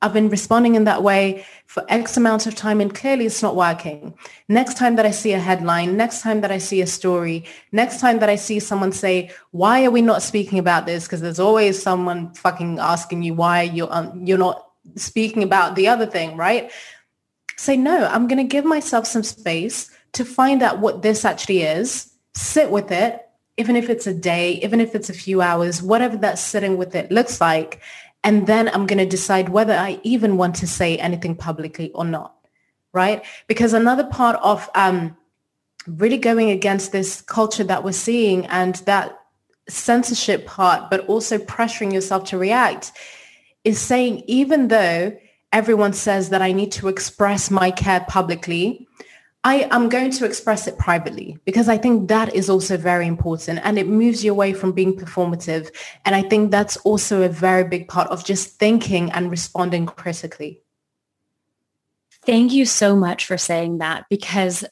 [0.00, 3.54] I've been responding in that way for x amount of time and clearly it's not
[3.54, 4.14] working.
[4.48, 8.00] Next time that i see a headline next time that i see a story next
[8.00, 11.04] time that i see someone say why are we not speaking about this?
[11.04, 14.58] Because there's always someone fucking asking you why you're um, you're not
[14.96, 16.70] speaking about the other thing right
[17.56, 21.62] say, no, I'm going to give myself some space to find out what this actually
[21.62, 23.20] is, sit with it,
[23.56, 26.94] even if it's a day, even if it's a few hours, whatever that sitting with
[26.94, 27.80] it looks like.
[28.22, 32.04] And then I'm going to decide whether I even want to say anything publicly or
[32.04, 32.34] not.
[32.92, 33.24] Right?
[33.48, 35.16] Because another part of um,
[35.86, 39.18] really going against this culture that we're seeing and that
[39.68, 42.92] censorship part, but also pressuring yourself to react
[43.64, 45.16] is saying, even though
[45.54, 48.88] everyone says that I need to express my care publicly,
[49.44, 53.60] I am going to express it privately because I think that is also very important
[53.62, 55.70] and it moves you away from being performative.
[56.04, 60.60] And I think that's also a very big part of just thinking and responding critically.
[62.26, 64.64] Thank you so much for saying that because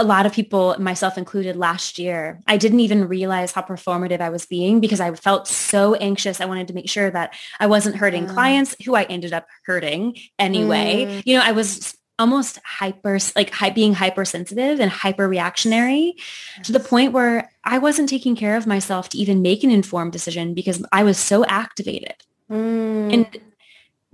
[0.00, 4.30] a lot of people, myself included last year, I didn't even realize how performative I
[4.30, 6.40] was being because I felt so anxious.
[6.40, 8.32] I wanted to make sure that I wasn't hurting mm.
[8.32, 11.04] clients who I ended up hurting anyway.
[11.04, 11.22] Mm.
[11.26, 16.14] You know, I was almost hyper, like hy- being hypersensitive and hyper reactionary
[16.56, 16.66] yes.
[16.66, 20.12] to the point where I wasn't taking care of myself to even make an informed
[20.12, 22.14] decision because I was so activated.
[22.50, 23.12] Mm.
[23.12, 23.40] And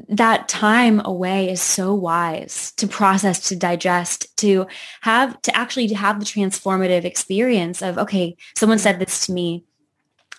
[0.09, 4.67] that time away is so wise to process, to digest, to
[5.01, 9.65] have, to actually have the transformative experience of, okay, someone said this to me.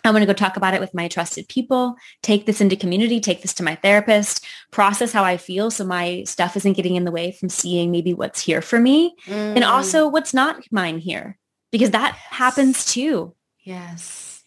[0.05, 3.19] I'm going to go talk about it with my trusted people, take this into community,
[3.19, 7.03] take this to my therapist, process how I feel so my stuff isn't getting in
[7.03, 9.33] the way from seeing maybe what's here for me mm.
[9.33, 11.37] and also what's not mine here
[11.71, 12.23] because that yes.
[12.29, 13.35] happens too.
[13.63, 14.43] Yes.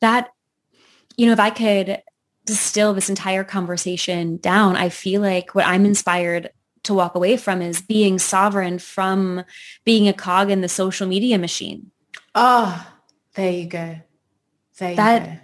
[0.00, 0.30] That,
[1.16, 2.02] you know, if I could
[2.44, 6.50] distill this entire conversation down, I feel like what I'm inspired
[6.84, 9.44] to walk away from is being sovereign from
[9.84, 11.90] being a cog in the social media machine.
[12.34, 12.86] Oh,
[13.34, 14.00] there you go.
[14.78, 15.38] There that go.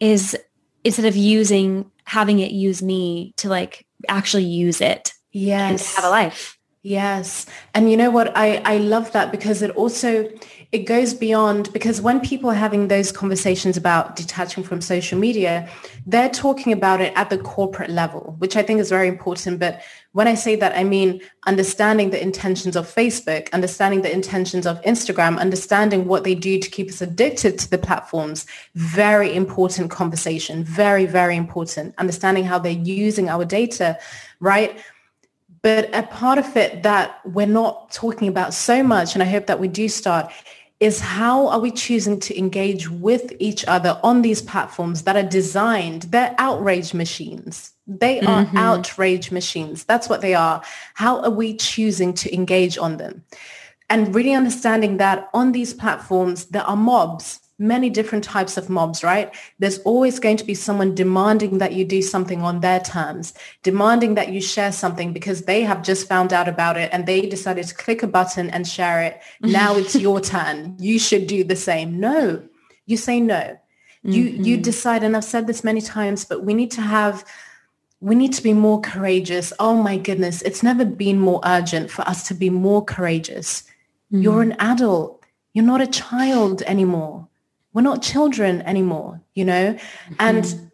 [0.00, 0.36] is
[0.82, 5.12] instead of using having it use me to like actually use it.
[5.32, 5.96] Yes.
[5.96, 6.58] And have a life.
[6.82, 7.46] Yes.
[7.72, 8.36] And you know what?
[8.36, 10.28] I, I love that because it also,
[10.74, 15.68] it goes beyond, because when people are having those conversations about detaching from social media,
[16.04, 19.60] they're talking about it at the corporate level, which I think is very important.
[19.60, 19.80] But
[20.12, 24.82] when I say that, I mean understanding the intentions of Facebook, understanding the intentions of
[24.82, 28.44] Instagram, understanding what they do to keep us addicted to the platforms.
[28.74, 30.64] Very important conversation.
[30.64, 31.94] Very, very important.
[31.98, 33.96] Understanding how they're using our data,
[34.40, 34.76] right?
[35.62, 39.46] But a part of it that we're not talking about so much, and I hope
[39.46, 40.32] that we do start,
[40.84, 45.22] is how are we choosing to engage with each other on these platforms that are
[45.22, 47.72] designed, they're outrage machines.
[47.86, 48.56] They are mm-hmm.
[48.58, 49.84] outrage machines.
[49.84, 50.62] That's what they are.
[50.92, 53.24] How are we choosing to engage on them?
[53.88, 59.04] And really understanding that on these platforms, there are mobs many different types of mobs,
[59.04, 59.34] right?
[59.58, 64.14] There's always going to be someone demanding that you do something on their terms, demanding
[64.14, 67.66] that you share something because they have just found out about it and they decided
[67.66, 69.20] to click a button and share it.
[69.54, 70.76] Now it's your turn.
[70.80, 72.00] You should do the same.
[72.00, 72.42] No,
[72.86, 73.56] you say no.
[74.02, 74.42] You, mm-hmm.
[74.42, 77.24] you decide, and I've said this many times, but we need to have
[78.00, 79.50] we need to be more courageous.
[79.58, 83.62] Oh my goodness, it's never been more urgent for us to be more courageous.
[84.12, 84.22] Mm.
[84.22, 85.24] You're an adult.
[85.54, 87.28] You're not a child anymore
[87.74, 89.74] we're not children anymore, you know?
[89.74, 90.14] Mm-hmm.
[90.18, 90.70] And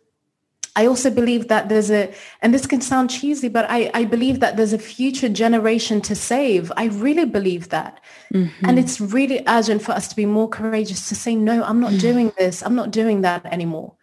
[0.76, 4.38] I also believe that there's a, and this can sound cheesy, but I, I believe
[4.40, 6.70] that there's a future generation to save.
[6.76, 8.00] I really believe that.
[8.32, 8.66] Mm-hmm.
[8.66, 11.98] And it's really urgent for us to be more courageous to say, no, I'm not
[11.98, 12.62] doing this.
[12.62, 13.94] I'm not doing that anymore.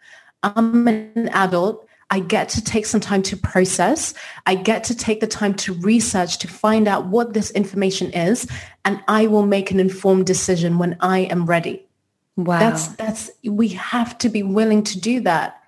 [0.42, 1.86] I'm an adult.
[2.10, 4.14] I get to take some time to process.
[4.46, 8.46] I get to take the time to research, to find out what this information is,
[8.84, 11.87] and I will make an informed decision when I am ready
[12.38, 12.60] Wow.
[12.60, 15.60] That's that's we have to be willing to do that.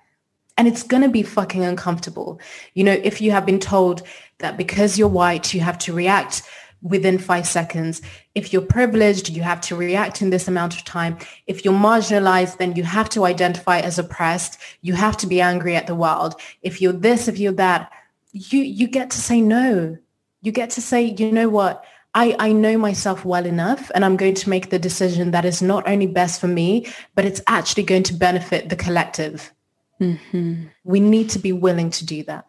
[0.57, 2.39] And it's going to be fucking uncomfortable.
[2.75, 4.03] You know, if you have been told
[4.39, 6.43] that because you're white, you have to react
[6.81, 8.01] within five seconds.
[8.35, 11.17] If you're privileged, you have to react in this amount of time.
[11.45, 14.57] If you're marginalized, then you have to identify as oppressed.
[14.81, 16.39] You have to be angry at the world.
[16.61, 17.91] If you're this, if you're that,
[18.31, 19.97] you, you get to say no.
[20.41, 21.83] You get to say, you know what?
[22.13, 25.61] I, I know myself well enough and I'm going to make the decision that is
[25.61, 29.53] not only best for me, but it's actually going to benefit the collective.
[30.01, 30.65] Mm-hmm.
[30.83, 32.47] We need to be willing to do that.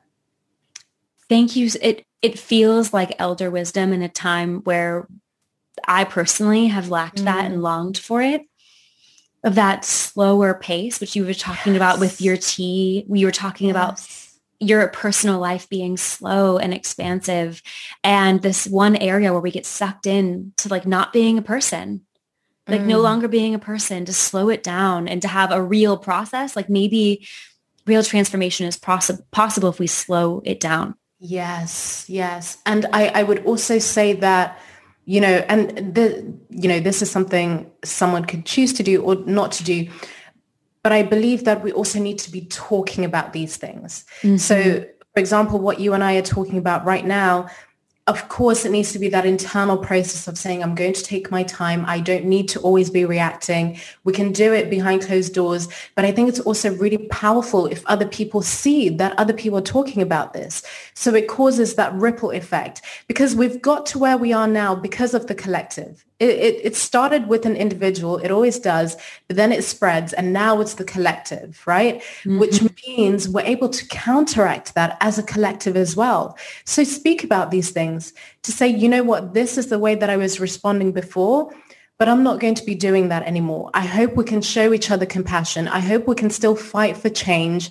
[1.28, 1.70] Thank you.
[1.80, 5.08] It it feels like elder wisdom in a time where
[5.86, 7.24] I personally have lacked mm.
[7.24, 7.62] that and mm.
[7.62, 8.42] longed for it
[9.44, 11.78] of that slower pace, which you were talking yes.
[11.78, 13.04] about with your tea.
[13.08, 13.74] We were talking yes.
[13.74, 14.00] about
[14.62, 17.62] your personal life being slow and expansive
[18.04, 22.02] and this one area where we get sucked in to like not being a person
[22.68, 22.86] like mm.
[22.86, 26.54] no longer being a person to slow it down and to have a real process
[26.54, 27.26] like maybe
[27.86, 33.22] real transformation is poss- possible if we slow it down yes yes and i i
[33.22, 34.60] would also say that
[35.06, 39.16] you know and the you know this is something someone could choose to do or
[39.26, 39.88] not to do
[40.82, 44.04] but I believe that we also need to be talking about these things.
[44.22, 44.36] Mm-hmm.
[44.36, 47.48] So, for example, what you and I are talking about right now,
[48.08, 51.30] of course, it needs to be that internal process of saying, I'm going to take
[51.30, 51.84] my time.
[51.86, 53.78] I don't need to always be reacting.
[54.02, 55.68] We can do it behind closed doors.
[55.94, 59.62] But I think it's also really powerful if other people see that other people are
[59.62, 60.64] talking about this.
[60.94, 65.14] So it causes that ripple effect because we've got to where we are now because
[65.14, 66.04] of the collective.
[66.22, 68.18] It, it, started with an individual.
[68.18, 72.00] It always does, but then it spreads and now it's the collective, right?
[72.00, 72.38] Mm-hmm.
[72.38, 76.38] Which means we're able to counteract that as a collective as well.
[76.64, 80.10] So speak about these things to say, you know what, this is the way that
[80.10, 81.52] I was responding before
[82.02, 83.70] but I'm not going to be doing that anymore.
[83.74, 85.68] I hope we can show each other compassion.
[85.68, 87.70] I hope we can still fight for change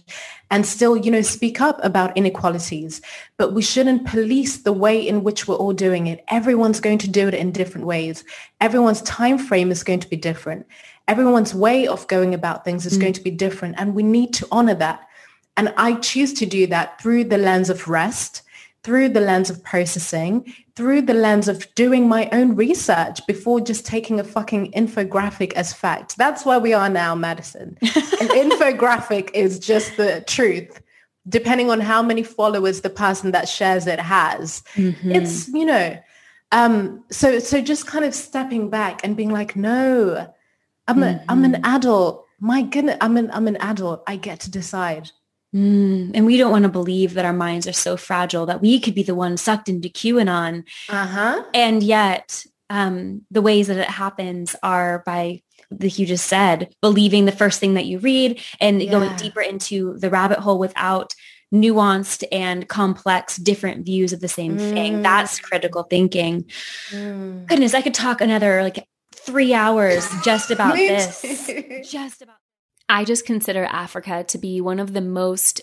[0.50, 3.02] and still, you know, speak up about inequalities.
[3.36, 6.24] But we shouldn't police the way in which we're all doing it.
[6.30, 8.24] Everyone's going to do it in different ways.
[8.62, 10.66] Everyone's time frame is going to be different.
[11.10, 13.02] Everyone's way of going about things is mm.
[13.02, 13.76] going to be different.
[13.78, 15.10] And we need to honor that.
[15.58, 18.44] And I choose to do that through the lens of rest
[18.84, 23.86] through the lens of processing, through the lens of doing my own research before just
[23.86, 26.18] taking a fucking infographic as fact.
[26.18, 27.78] That's where we are now, Madison.
[27.82, 30.82] An infographic is just the truth,
[31.30, 34.64] depending on how many followers the person that shares it has.
[34.74, 35.12] Mm-hmm.
[35.12, 36.00] It's, you know,
[36.52, 40.28] um, so so just kind of stepping back and being like, no,
[40.88, 41.04] I'm mm-hmm.
[41.04, 41.76] a, I'm an mm-hmm.
[41.76, 42.26] adult.
[42.40, 44.04] My goodness, I'm an I'm an adult.
[44.08, 45.12] I get to decide.
[45.54, 48.80] Mm, and we don't want to believe that our minds are so fragile that we
[48.80, 50.64] could be the one sucked into QAnon.
[50.88, 51.44] Uh-huh.
[51.54, 55.42] And yet, um, the ways that it happens are by
[55.80, 58.92] like you just said, believing the first thing that you read and yeah.
[58.92, 61.14] going deeper into the rabbit hole without
[61.54, 64.70] nuanced and complex different views of the same mm.
[64.72, 65.02] thing.
[65.02, 66.46] That's critical thinking.
[66.90, 67.48] Mm.
[67.48, 71.22] Goodness, I could talk another like three hours just about this.
[71.90, 72.36] just about
[72.92, 75.62] I just consider Africa to be one of the most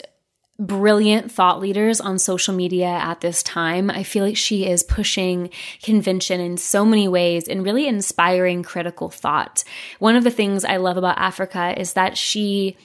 [0.59, 3.91] brilliant thought leaders on social media at this time.
[3.91, 5.51] I feel like she is pushing
[5.83, 9.63] convention in so many ways and really inspiring critical thought.
[9.99, 12.79] One of the things I love about Africa is that she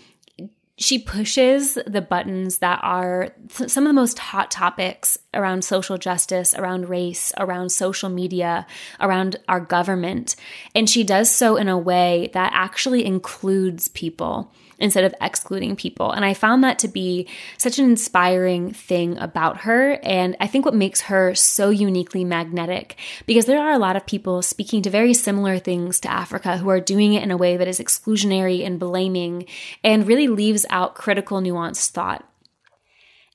[0.78, 3.30] she pushes the buttons that are
[3.68, 8.66] some of the most hot topics around social justice, around race, around social media,
[9.00, 10.36] around our government.
[10.74, 14.52] And she does so in a way that actually includes people
[14.84, 16.12] instead of excluding people.
[16.12, 19.94] And I found that to be such an inspiring thing about her.
[20.04, 24.06] And I think what makes her so uniquely magnetic, because there are a lot of
[24.06, 27.56] people speaking to very similar things to Africa who are doing it in a way
[27.58, 29.46] that is exclusionary and blaming
[29.84, 32.28] and really leaves out critical, nuanced thought.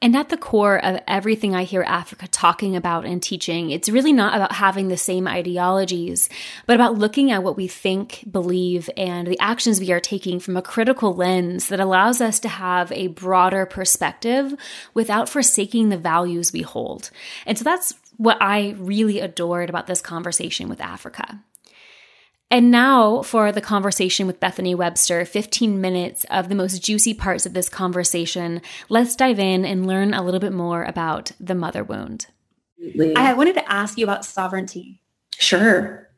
[0.01, 4.13] And at the core of everything I hear Africa talking about and teaching, it's really
[4.13, 6.29] not about having the same ideologies,
[6.67, 10.57] but about looking at what we think, believe, and the actions we are taking from
[10.57, 14.55] a critical lens that allows us to have a broader perspective
[14.95, 17.11] without forsaking the values we hold.
[17.45, 21.41] And so that's what I really adored about this conversation with Africa.
[22.51, 27.45] And now for the conversation with Bethany Webster, 15 minutes of the most juicy parts
[27.45, 28.63] of this conversation.
[28.89, 32.27] Let's dive in and learn a little bit more about the mother wound.
[33.17, 35.03] I wanted to ask you about sovereignty.
[35.33, 36.09] Sure.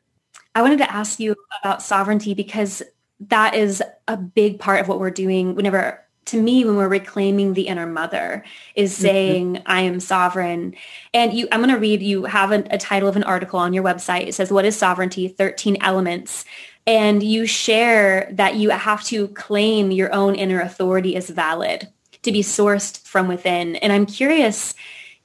[0.55, 2.81] I wanted to ask you about sovereignty because
[3.19, 7.53] that is a big part of what we're doing whenever to me when we're reclaiming
[7.53, 8.43] the inner mother
[8.75, 9.01] is mm-hmm.
[9.01, 9.63] saying mm-hmm.
[9.65, 10.75] i am sovereign
[11.13, 13.73] and you i'm going to read you have a, a, title of an article on
[13.73, 16.45] your website it says what is sovereignty 13 elements
[16.87, 21.87] And you share that you have to claim your own inner authority as valid
[22.23, 23.75] to be sourced from within.
[23.77, 24.73] And I'm curious,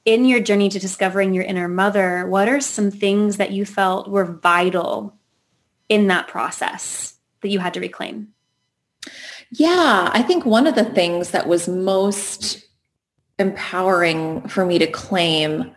[0.05, 4.07] in your journey to discovering your inner mother, what are some things that you felt
[4.07, 5.17] were vital
[5.89, 8.29] in that process that you had to reclaim?
[9.51, 12.63] Yeah, I think one of the things that was most
[13.39, 15.71] empowering for me to claim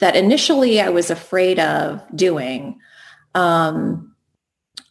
[0.00, 2.78] that initially I was afraid of doing
[3.34, 4.14] um,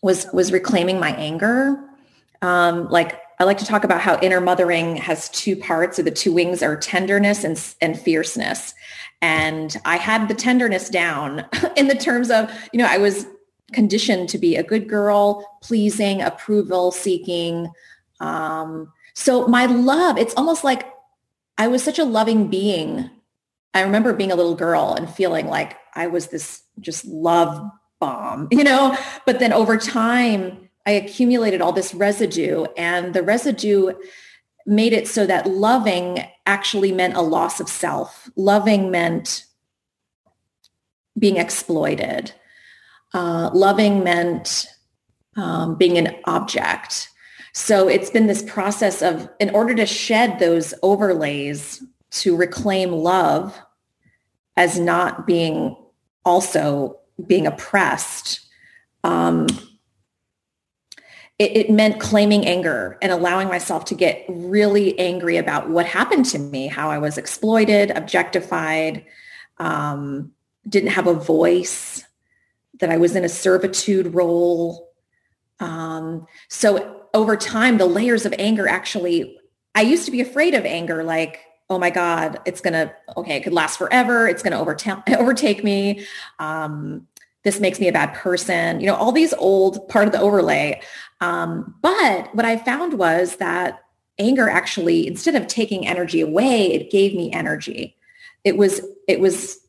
[0.02, 1.78] was was reclaiming my anger.
[2.42, 6.12] Um, like I like to talk about how inner mothering has two parts, or the
[6.12, 8.74] two wings are tenderness and, and fierceness.
[9.22, 11.46] And I had the tenderness down
[11.78, 13.26] in the terms of, you know, I was
[13.72, 17.72] conditioned to be a good girl, pleasing, approval seeking.
[18.24, 20.92] Um, so my love, it's almost like
[21.58, 23.10] I was such a loving being.
[23.74, 27.70] I remember being a little girl and feeling like I was this just love
[28.00, 33.94] bomb, you know, but then over time, I accumulated all this residue and the residue
[34.66, 38.30] made it so that loving actually meant a loss of self.
[38.36, 39.46] Loving meant
[41.18, 42.34] being exploited.
[43.14, 44.66] Uh, loving meant
[45.36, 47.10] um, being an object.
[47.54, 53.60] So it's been this process of, in order to shed those overlays to reclaim love
[54.58, 55.76] as not being
[56.26, 58.40] also being oppressed,
[59.04, 59.48] um,
[61.40, 66.26] it, it, meant claiming anger and allowing myself to get really angry about what happened
[66.26, 69.04] to me, how I was exploited, objectified,
[69.58, 70.32] um,
[70.68, 72.04] didn't have a voice,
[72.80, 74.90] that I was in a servitude role.
[75.60, 79.38] Um, so over time, the layers of anger actually,
[79.76, 83.38] I used to be afraid of anger, like, oh my God, it's going to, okay,
[83.38, 84.28] it could last forever.
[84.28, 86.06] It's going to overtake, overtake me.
[86.40, 87.08] Um,
[87.44, 88.80] this makes me a bad person.
[88.80, 90.82] You know, all these old part of the overlay.
[91.22, 93.84] Um, but what I found was that
[94.20, 97.98] anger actually, instead of taking energy away, it gave me energy.
[98.44, 99.63] It was, it was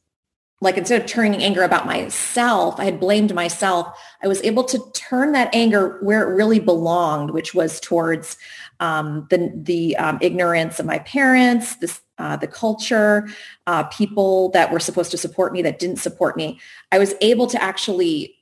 [0.64, 3.86] like instead of turning anger about myself, I had blamed myself.
[4.22, 8.38] I was able to turn that anger where it really belonged, which was towards
[8.80, 13.28] um, the the um, ignorance of my parents, this, uh, the culture,
[13.66, 16.58] uh, people that were supposed to support me that didn't support me.
[16.90, 18.34] I was able to actually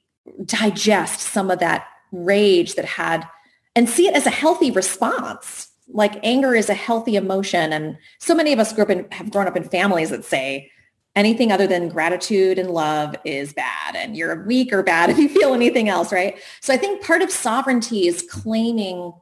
[0.44, 3.26] digest some of that rage that had
[3.74, 5.68] and see it as a healthy response.
[5.88, 9.32] Like anger is a healthy emotion, and so many of us grew up in, have
[9.32, 10.70] grown up in families that say
[11.14, 15.28] anything other than gratitude and love is bad and you're weak or bad if you
[15.28, 16.38] feel anything else, right?
[16.60, 19.12] So I think part of sovereignty is claiming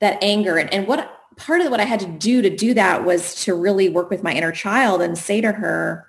[0.00, 3.04] that anger and, and what part of what I had to do to do that
[3.04, 6.06] was to really work with my inner child and say to her,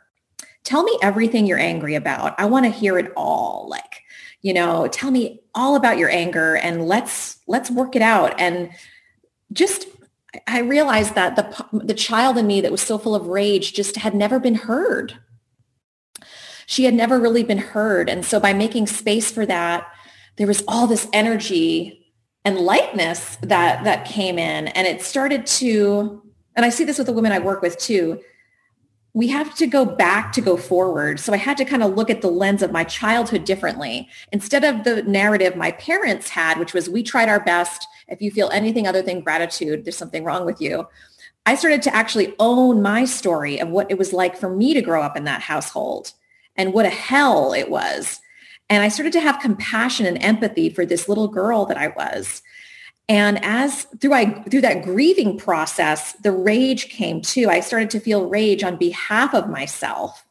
[0.64, 2.36] tell me everything you're angry about.
[2.40, 3.68] I want to hear it all.
[3.70, 4.04] Like,
[4.42, 8.70] you know, tell me all about your anger and let's let's work it out and
[9.54, 9.88] just
[10.48, 13.98] I realized that the, the child in me that was so full of rage just
[13.98, 15.18] had never been heard.
[16.66, 18.10] She had never really been heard.
[18.10, 19.88] And so by making space for that,
[20.38, 22.06] there was all this energy
[22.44, 24.68] and lightness that, that came in.
[24.70, 26.22] And it started to,
[26.56, 28.22] and I see this with the women I work with too,
[29.14, 31.20] we have to go back to go forward.
[31.20, 34.10] So I had to kind of look at the lens of my childhood differently.
[34.34, 38.32] Instead of the narrative my parents had, which was we tried our best, if you
[38.32, 40.88] feel anything other than gratitude, there's something wrong with you.
[41.46, 44.82] I started to actually own my story of what it was like for me to
[44.82, 46.12] grow up in that household
[46.56, 48.20] and what a hell it was.
[48.70, 52.42] And I started to have compassion and empathy for this little girl that I was.
[53.08, 57.50] And as through I through that grieving process, the rage came too.
[57.50, 60.26] I started to feel rage on behalf of myself.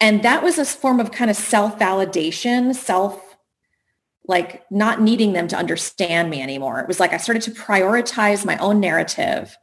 [0.00, 3.23] And that was a form of kind of self-validation, self
[4.26, 6.80] like not needing them to understand me anymore.
[6.80, 9.56] It was like I started to prioritize my own narrative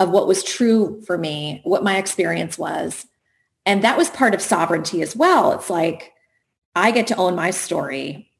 [0.00, 3.06] of what was true for me, what my experience was.
[3.64, 5.52] And that was part of sovereignty as well.
[5.52, 6.12] It's like
[6.74, 8.30] I get to own my story.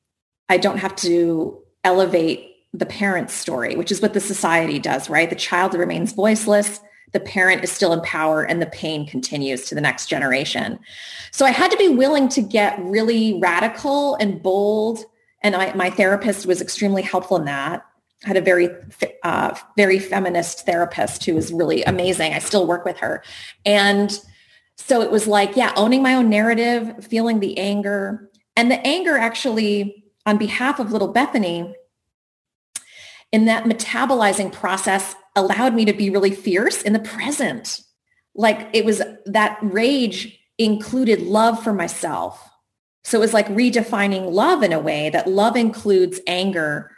[0.48, 5.30] I don't have to elevate the parent's story, which is what the society does, right?
[5.30, 6.80] The child remains voiceless,
[7.12, 10.80] the parent is still in power, and the pain continues to the next generation.
[11.30, 15.05] So I had to be willing to get really radical and bold
[15.45, 17.84] and I, my therapist was extremely helpful in that.
[18.24, 18.70] I had a very,
[19.22, 22.32] uh, very feminist therapist who was really amazing.
[22.32, 23.22] I still work with her.
[23.66, 24.18] And
[24.76, 28.30] so it was like, yeah, owning my own narrative, feeling the anger.
[28.57, 31.74] And the anger actually, on behalf of little Bethany,
[33.30, 37.82] in that metabolizing process allowed me to be really fierce in the present.
[38.34, 42.49] Like it was that rage included love for myself
[43.05, 46.90] So it was like redefining love in a way that love includes anger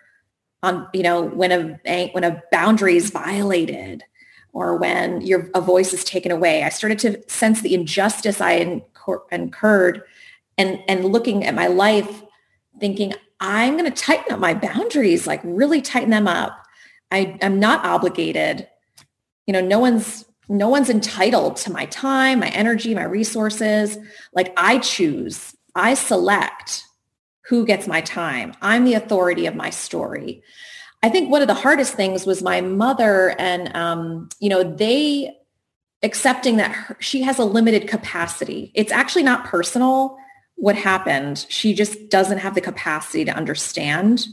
[0.62, 4.04] on, you know, when a, when a boundary is violated
[4.52, 6.62] or when your, a voice is taken away.
[6.62, 8.82] I started to sense the injustice I
[9.30, 10.02] incurred
[10.56, 12.22] and, and looking at my life
[12.78, 16.56] thinking, I'm going to tighten up my boundaries, like really tighten them up.
[17.10, 18.66] I, I'm not obligated.
[19.46, 23.98] You know, no one's no one's entitled to my time, my energy, my resources.
[24.32, 26.84] Like I choose, I select
[27.48, 28.54] who gets my time.
[28.60, 30.42] I'm the authority of my story.
[31.02, 35.36] I think one of the hardest things was my mother and, um, you know, they
[36.02, 38.72] accepting that her, she has a limited capacity.
[38.74, 40.16] It's actually not personal
[40.56, 41.46] what happened.
[41.48, 44.26] She just doesn't have the capacity to understand.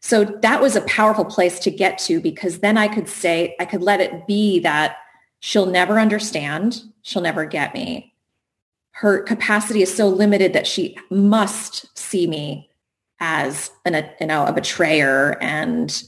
[0.00, 3.64] So that was a powerful place to get to because then I could say, I
[3.64, 4.96] could let it be that
[5.40, 6.80] she'll never understand.
[7.02, 8.14] She'll never get me.
[8.98, 12.68] Her capacity is so limited that she must see me
[13.20, 16.02] as an, you know, a betrayer and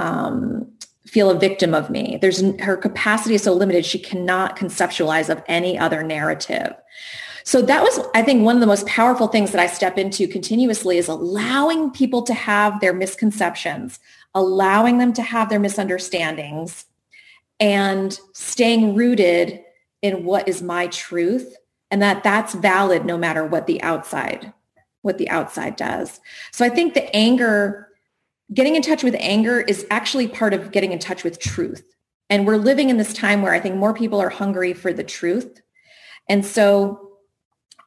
[0.00, 0.68] um,
[1.06, 2.18] feel a victim of me.
[2.20, 3.86] There's her capacity is so limited.
[3.86, 6.74] She cannot conceptualize of any other narrative.
[7.44, 10.26] So that was, I think, one of the most powerful things that I step into
[10.26, 14.00] continuously is allowing people to have their misconceptions,
[14.34, 16.86] allowing them to have their misunderstandings,
[17.60, 19.60] and staying rooted
[20.02, 21.54] in what is my truth
[21.90, 24.52] and that that's valid no matter what the outside
[25.06, 26.20] what the outside does.
[26.50, 27.88] So I think the anger
[28.52, 31.94] getting in touch with anger is actually part of getting in touch with truth.
[32.28, 35.04] And we're living in this time where I think more people are hungry for the
[35.04, 35.62] truth.
[36.28, 37.18] And so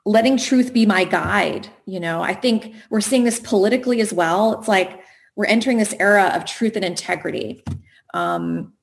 [0.06, 1.68] letting truth be my guide.
[1.86, 4.58] You know, I think we're seeing this politically as well.
[4.58, 5.02] It's like
[5.36, 7.64] we're entering this era of truth and integrity.
[8.14, 8.74] Um,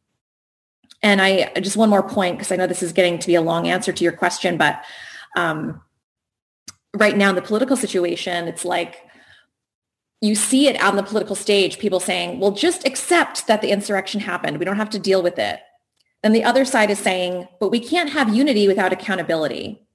[1.03, 3.41] and I just one more point because I know this is getting to be a
[3.41, 4.83] long answer to your question, but
[5.37, 5.81] um,
[6.95, 9.03] right now in the political situation, it's like
[10.21, 14.21] you see it on the political stage, people saying, well, just accept that the insurrection
[14.21, 14.59] happened.
[14.59, 15.61] We don't have to deal with it.
[16.23, 19.87] And the other side is saying, but we can't have unity without accountability.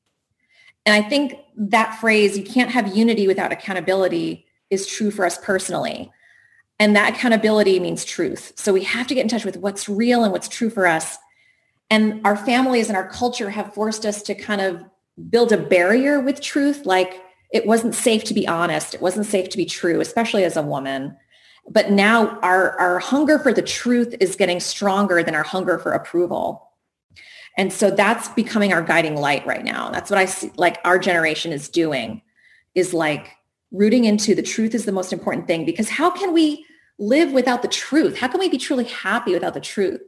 [0.86, 5.38] And I think that phrase, you can't have unity without accountability, is true for us
[5.40, 6.12] personally.
[6.80, 8.54] And that accountability means truth.
[8.56, 11.18] So we have to get in touch with what's real and what's true for us.
[11.90, 14.84] And our families and our culture have forced us to kind of
[15.30, 16.86] build a barrier with truth.
[16.86, 18.94] Like it wasn't safe to be honest.
[18.94, 21.16] It wasn't safe to be true, especially as a woman.
[21.70, 25.92] But now our, our hunger for the truth is getting stronger than our hunger for
[25.92, 26.70] approval.
[27.58, 29.90] And so that's becoming our guiding light right now.
[29.92, 32.22] That's what I see like our generation is doing
[32.74, 33.36] is like
[33.72, 36.66] rooting into the truth is the most important thing because how can we
[36.98, 38.18] live without the truth?
[38.18, 40.02] How can we be truly happy without the truth?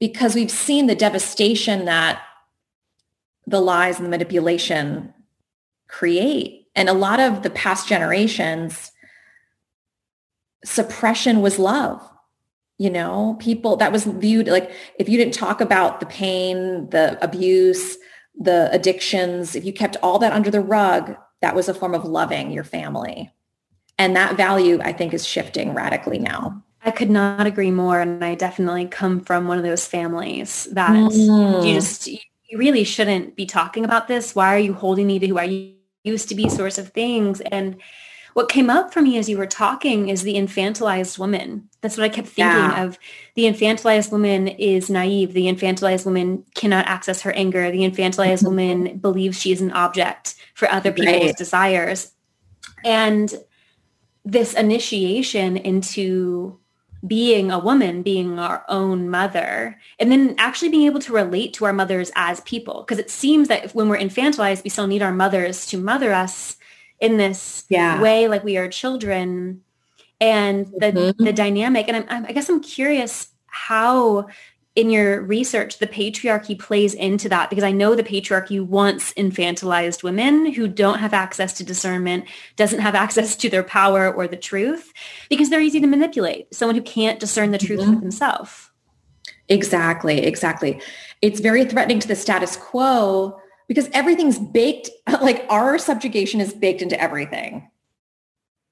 [0.00, 2.22] Because we've seen the devastation that
[3.46, 5.12] the lies and the manipulation
[5.88, 6.66] create.
[6.74, 8.92] And a lot of the past generations,
[10.64, 12.02] suppression was love
[12.78, 17.18] you know people that was viewed like if you didn't talk about the pain the
[17.24, 17.96] abuse
[18.38, 22.04] the addictions if you kept all that under the rug that was a form of
[22.04, 23.32] loving your family
[23.98, 28.24] and that value i think is shifting radically now i could not agree more and
[28.24, 31.66] i definitely come from one of those families that mm.
[31.66, 32.18] you just you
[32.54, 35.72] really shouldn't be talking about this why are you holding me to who i
[36.04, 37.76] used to be source of things and
[38.36, 41.70] what came up for me as you were talking is the infantilized woman.
[41.80, 42.84] That's what I kept thinking yeah.
[42.84, 42.98] of.
[43.34, 45.32] The infantilized woman is naive.
[45.32, 47.70] The infantilized woman cannot access her anger.
[47.70, 51.36] The infantilized woman believes she is an object for other people's right.
[51.38, 52.12] desires.
[52.84, 53.32] And
[54.22, 56.60] this initiation into
[57.06, 61.64] being a woman, being our own mother, and then actually being able to relate to
[61.64, 62.82] our mothers as people.
[62.82, 66.12] Because it seems that if, when we're infantilized, we still need our mothers to mother
[66.12, 66.56] us
[67.00, 68.00] in this yeah.
[68.00, 69.62] way like we are children
[70.20, 71.24] and the mm-hmm.
[71.24, 74.28] the dynamic and I'm, i guess i'm curious how
[74.76, 80.02] in your research the patriarchy plays into that because i know the patriarchy wants infantilized
[80.02, 82.24] women who don't have access to discernment
[82.54, 84.92] doesn't have access to their power or the truth
[85.28, 87.94] because they're easy to manipulate someone who can't discern the truth mm-hmm.
[87.94, 88.70] for themselves
[89.48, 90.80] exactly exactly
[91.22, 96.82] it's very threatening to the status quo because everything's baked, like our subjugation is baked
[96.82, 97.70] into everything.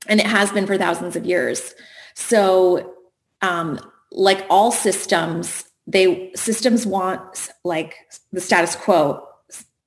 [0.06, 1.74] And it has been for thousands of years.
[2.14, 2.94] So
[3.40, 3.80] um,
[4.12, 7.96] like all systems, they systems want like
[8.32, 9.26] the status quo,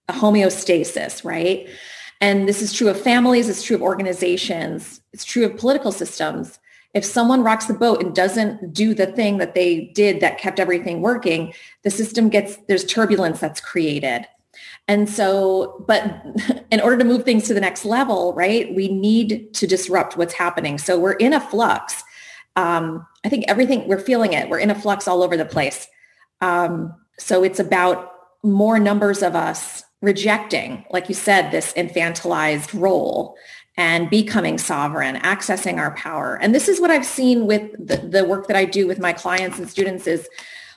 [0.08, 1.68] a homeostasis, right?
[2.22, 6.60] And this is true of families, it's true of organizations, it's true of political systems.
[6.94, 10.60] If someone rocks the boat and doesn't do the thing that they did that kept
[10.60, 14.26] everything working, the system gets, there's turbulence that's created.
[14.88, 16.26] And so, but
[16.72, 20.34] in order to move things to the next level, right, we need to disrupt what's
[20.34, 20.78] happening.
[20.78, 22.04] So we're in a flux.
[22.56, 24.48] Um, I think everything, we're feeling it.
[24.48, 25.86] We're in a flux all over the place.
[26.40, 28.10] Um, so it's about
[28.42, 33.36] more numbers of us rejecting, like you said, this infantilized role
[33.76, 36.40] and becoming sovereign, accessing our power.
[36.42, 39.12] And this is what I've seen with the, the work that I do with my
[39.12, 40.30] clients and students is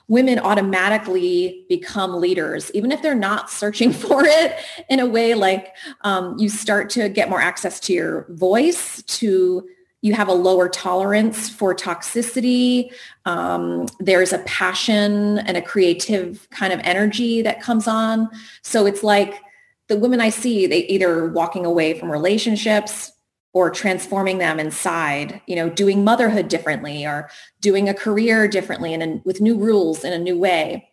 [0.09, 4.57] women automatically become leaders, even if they're not searching for it
[4.89, 9.65] in a way like um, you start to get more access to your voice, to
[10.01, 12.91] you have a lower tolerance for toxicity.
[13.25, 18.29] Um, there's a passion and a creative kind of energy that comes on.
[18.63, 19.41] So it's like
[19.87, 23.11] the women I see, they either walking away from relationships,
[23.53, 27.29] or transforming them inside, you know, doing motherhood differently or
[27.59, 30.89] doing a career differently and with new rules in a new way.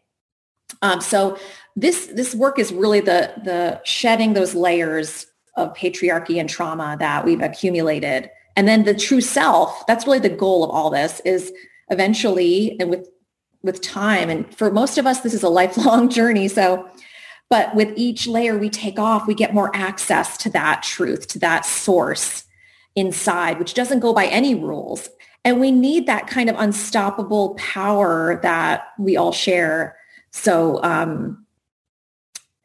[0.83, 1.39] Um, so
[1.77, 7.25] this this work is really the the shedding those layers of patriarchy and trauma that
[7.25, 8.31] we've accumulated.
[8.59, 11.53] And then the true self, that's really the goal of all this is
[11.91, 13.09] eventually and with
[13.63, 16.49] with time and for most of us this is a lifelong journey.
[16.49, 16.91] So
[17.51, 21.39] but with each layer we take off, we get more access to that truth, to
[21.39, 22.45] that source
[22.97, 25.09] inside, which doesn't go by any rules.
[25.45, 29.97] And we need that kind of unstoppable power that we all share.
[30.33, 31.47] So um,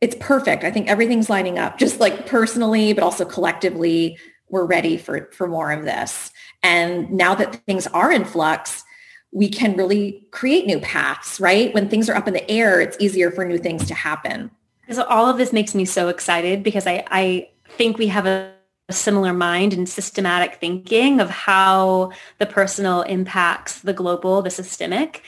[0.01, 0.63] it's perfect.
[0.63, 4.17] I think everything's lining up, just like personally, but also collectively,
[4.53, 6.31] we're ready for, for more of this.
[6.61, 8.83] And now that things are in flux,
[9.31, 11.73] we can really create new paths, right?
[11.73, 14.51] When things are up in the air, it's easier for new things to happen.
[14.91, 18.53] So all of this makes me so excited because I, I think we have a
[18.89, 25.23] a similar mind and systematic thinking of how the personal impacts the global, the systemic.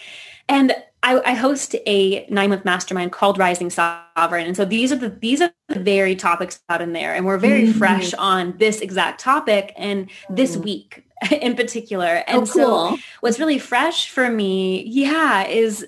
[0.49, 4.47] And I, I host a nine-month mastermind called Rising Sovereign.
[4.47, 7.13] And so these are the these are the very topics out in there.
[7.13, 7.77] And we're very mm-hmm.
[7.77, 10.63] fresh on this exact topic and this mm.
[10.63, 12.23] week in particular.
[12.27, 12.97] And oh, cool.
[12.97, 15.85] so what's really fresh for me, yeah, is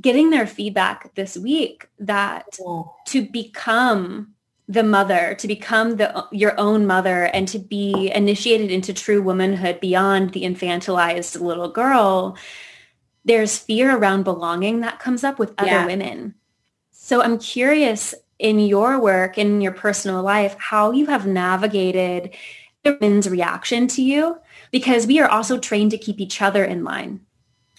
[0.00, 2.96] getting their feedback this week that cool.
[3.06, 4.34] to become
[4.66, 9.78] the mother, to become the, your own mother and to be initiated into true womanhood
[9.78, 12.36] beyond the infantilized little girl,
[13.24, 15.86] there's fear around belonging that comes up with other yeah.
[15.86, 16.34] women.
[16.90, 22.34] So I'm curious in your work, in your personal life, how you have navigated
[22.84, 24.38] women's reaction to you,
[24.70, 27.20] because we are also trained to keep each other in line.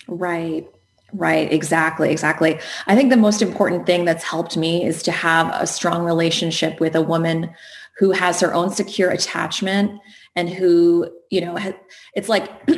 [0.08, 0.68] Right.
[1.14, 2.60] Right, exactly, exactly.
[2.88, 6.80] I think the most important thing that's helped me is to have a strong relationship
[6.80, 7.54] with a woman
[7.98, 10.02] who has her own secure attachment
[10.36, 11.58] and who, you know,
[12.14, 12.50] it's like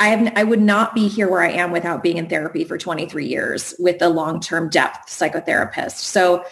[0.00, 2.76] I have I would not be here where I am without being in therapy for
[2.76, 5.92] 23 years with a long-term depth psychotherapist.
[5.92, 6.44] So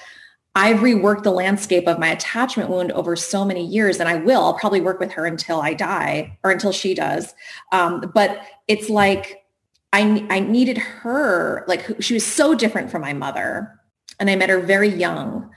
[0.55, 4.43] I've reworked the landscape of my attachment wound over so many years, and I will.
[4.43, 7.35] I'll probably work with her until I die or until she does.
[7.71, 9.45] Um, but it's like
[9.93, 13.79] I, I needed her, like she was so different from my mother.
[14.19, 15.51] And I met her very young.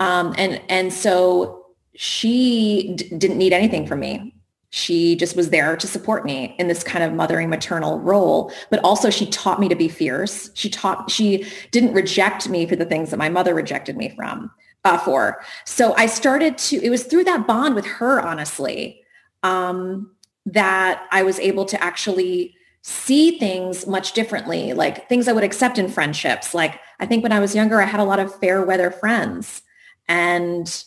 [0.00, 1.61] Um, and, and so
[1.94, 4.34] she d- didn't need anything from me.
[4.70, 8.50] She just was there to support me in this kind of mothering maternal role.
[8.70, 10.50] But also she taught me to be fierce.
[10.54, 14.50] She taught, she didn't reject me for the things that my mother rejected me from,
[14.84, 15.42] uh, for.
[15.66, 19.02] So I started to, it was through that bond with her, honestly,
[19.42, 20.10] um,
[20.46, 25.78] that I was able to actually see things much differently, like things I would accept
[25.78, 26.54] in friendships.
[26.54, 29.62] Like I think when I was younger, I had a lot of fair weather friends
[30.08, 30.84] and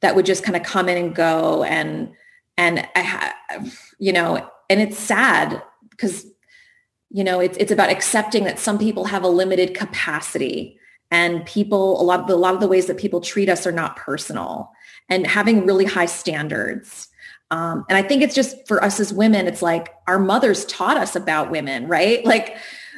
[0.00, 1.64] that would just kind of come in and go.
[1.64, 2.12] And,
[2.56, 3.34] and I have,
[3.98, 6.26] you know, and it's sad because,
[7.10, 10.78] you know, it's, it's about accepting that some people have a limited capacity
[11.10, 13.72] and people, a lot, of, a lot of the ways that people treat us are
[13.72, 14.70] not personal
[15.08, 17.08] and having really high standards
[17.50, 20.96] um, and I think it's just for us as women, it's like our mothers taught
[20.96, 22.24] us about women, right?
[22.24, 22.56] Like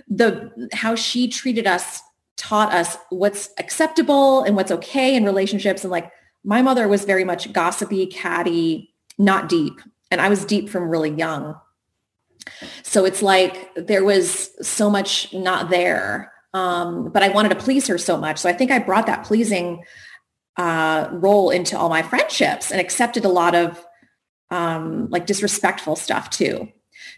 [0.09, 2.03] the how she treated us
[2.36, 5.84] taught us what's acceptable and what's okay in relationships.
[5.84, 6.11] And like
[6.45, 9.80] my mother was very much gossipy, catty, not deep.
[10.11, 11.59] And I was deep from really young.
[12.82, 16.32] So it's like there was so much not there.
[16.55, 18.38] Um, but I wanted to please her so much.
[18.38, 19.84] So I think I brought that pleasing
[20.59, 23.82] uh, role into all my friendships and accepted a lot of
[24.51, 26.68] um, like disrespectful stuff too.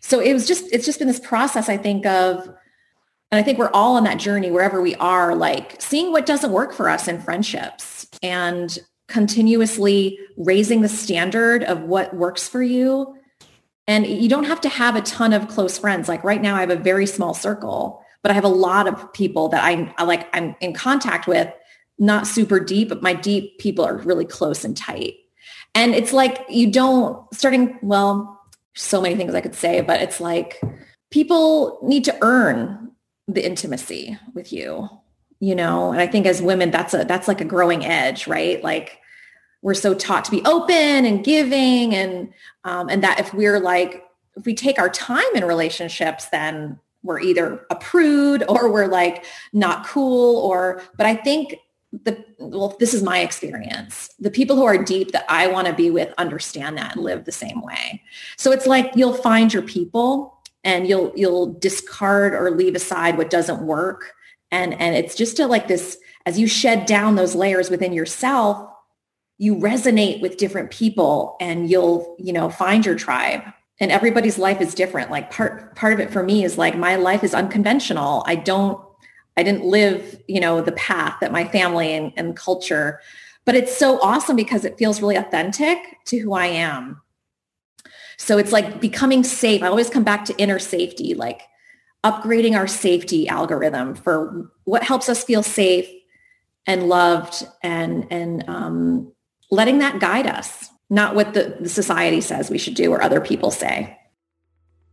[0.01, 3.59] So it was just, it's just been this process, I think of, and I think
[3.59, 7.09] we're all on that journey wherever we are, like seeing what doesn't work for us
[7.09, 8.79] in friendships and
[9.09, 13.17] continuously raising the standard of what works for you.
[13.87, 16.09] And you don't have to have a ton of close friends.
[16.09, 19.13] Like right now I have a very small circle, but I have a lot of
[19.13, 21.53] people that I, I like I'm in contact with
[21.99, 25.15] not super deep, but my deep people are really close and tight.
[25.75, 28.41] And it's like you don't starting, well,
[28.75, 30.61] so many things I could say, but it's like
[31.11, 32.91] people need to earn
[33.29, 34.89] the intimacy with you,
[35.45, 35.92] you know?
[35.92, 38.64] And I think as women, that's a, that's like a growing edge, right?
[38.64, 38.99] Like
[39.61, 42.32] we're so taught to be open and giving and,
[42.64, 44.03] um, and that if we're like,
[44.36, 49.26] if we take our time in relationships, then we're either a prude or we're like
[49.53, 51.57] not cool or, but I think
[52.03, 55.72] the well this is my experience the people who are deep that i want to
[55.72, 58.03] be with understand that and live the same way
[58.36, 63.30] so it's like you'll find your people and you'll you'll discard or leave aside what
[63.30, 64.12] doesn't work
[64.55, 68.71] and and it's just a, like this as you shed down those layers within yourself
[69.39, 73.43] you resonate with different people and you'll you know find your tribe
[73.81, 76.97] and everybody's life is different like part part of it for me is like my
[76.97, 78.81] life is unconventional i don't
[79.37, 83.01] I didn't live, you know, the path that my family and, and culture,
[83.45, 87.01] but it's so awesome because it feels really authentic to who I am.
[88.17, 89.63] So it's like becoming safe.
[89.63, 91.43] I always come back to inner safety, like
[92.05, 95.89] upgrading our safety algorithm for what helps us feel safe
[96.67, 99.13] and loved and, and um,
[99.51, 103.21] letting that guide us, not what the, the society says we should do or other
[103.21, 103.99] people say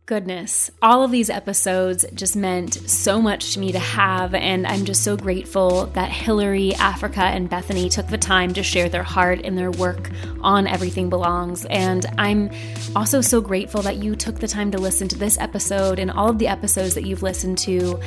[0.06, 4.34] goodness, all of these episodes just meant so much to me to have.
[4.34, 8.88] And I'm just so grateful that Hillary, Africa, and Bethany took the time to share
[8.88, 11.64] their heart and their work on Everything Belongs.
[11.66, 12.50] And I'm
[12.96, 16.28] also so grateful that you took the time to listen to this episode and all
[16.28, 18.00] of the episodes that you've listened to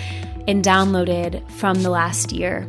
[0.47, 2.67] and downloaded from the last year.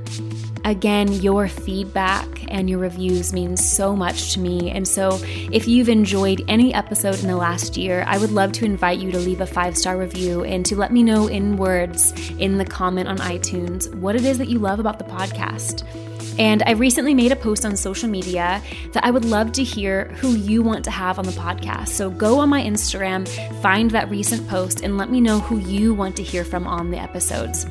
[0.65, 4.71] Again, your feedback and your reviews mean so much to me.
[4.71, 8.65] And so, if you've enjoyed any episode in the last year, I would love to
[8.65, 12.13] invite you to leave a five star review and to let me know in words
[12.39, 15.85] in the comment on iTunes what it is that you love about the podcast.
[16.39, 20.07] And I recently made a post on social media that I would love to hear
[20.17, 21.89] who you want to have on the podcast.
[21.89, 23.27] So go on my Instagram,
[23.63, 26.91] find that recent post, and let me know who you want to hear from on
[26.91, 27.67] the episodes.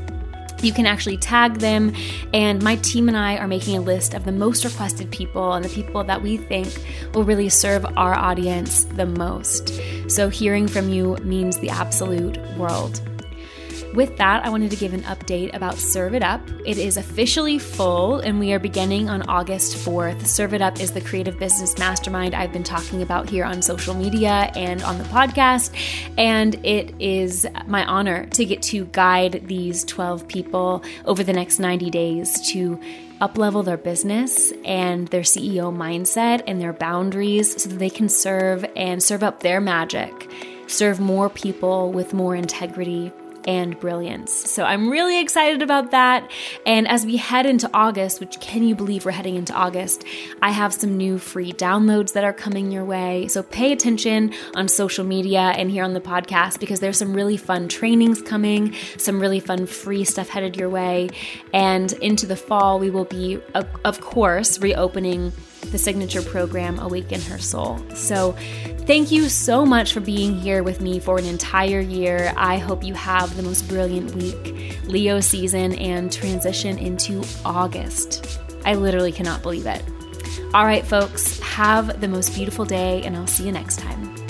[0.66, 1.94] You can actually tag them,
[2.34, 5.64] and my team and I are making a list of the most requested people and
[5.64, 6.68] the people that we think
[7.14, 9.80] will really serve our audience the most.
[10.10, 13.00] So, hearing from you means the absolute world.
[13.96, 16.42] With that, I wanted to give an update about Serve It Up.
[16.66, 20.28] It is officially full and we are beginning on August 4th.
[20.28, 23.94] Serve It Up is the creative business mastermind I've been talking about here on social
[23.94, 25.74] media and on the podcast.
[26.18, 31.60] And it is my honor to get to guide these 12 people over the next
[31.60, 32.78] 90 days to
[33.22, 38.66] uplevel their business and their CEO mindset and their boundaries so that they can serve
[38.76, 40.30] and serve up their magic,
[40.68, 43.10] serve more people with more integrity
[43.48, 44.34] and brilliance.
[44.50, 46.30] So I'm really excited about that.
[46.66, 50.04] And as we head into August, which can you believe we're heading into August,
[50.42, 53.28] I have some new free downloads that are coming your way.
[53.28, 57.38] So pay attention on social media and here on the podcast because there's some really
[57.38, 61.10] fun trainings coming, some really fun free stuff headed your way.
[61.54, 65.32] And into the fall, we will be, of course, reopening
[65.72, 67.84] the signature program, Awaken Her Soul.
[67.96, 68.34] So,
[68.86, 72.34] thank you so much for being here with me for an entire year.
[72.38, 78.40] I hope you have the most brilliant week, Leo season, and transition into August.
[78.66, 79.84] I literally cannot believe it.
[80.54, 84.25] All right, folks, have the most beautiful day, and I'll see you next time.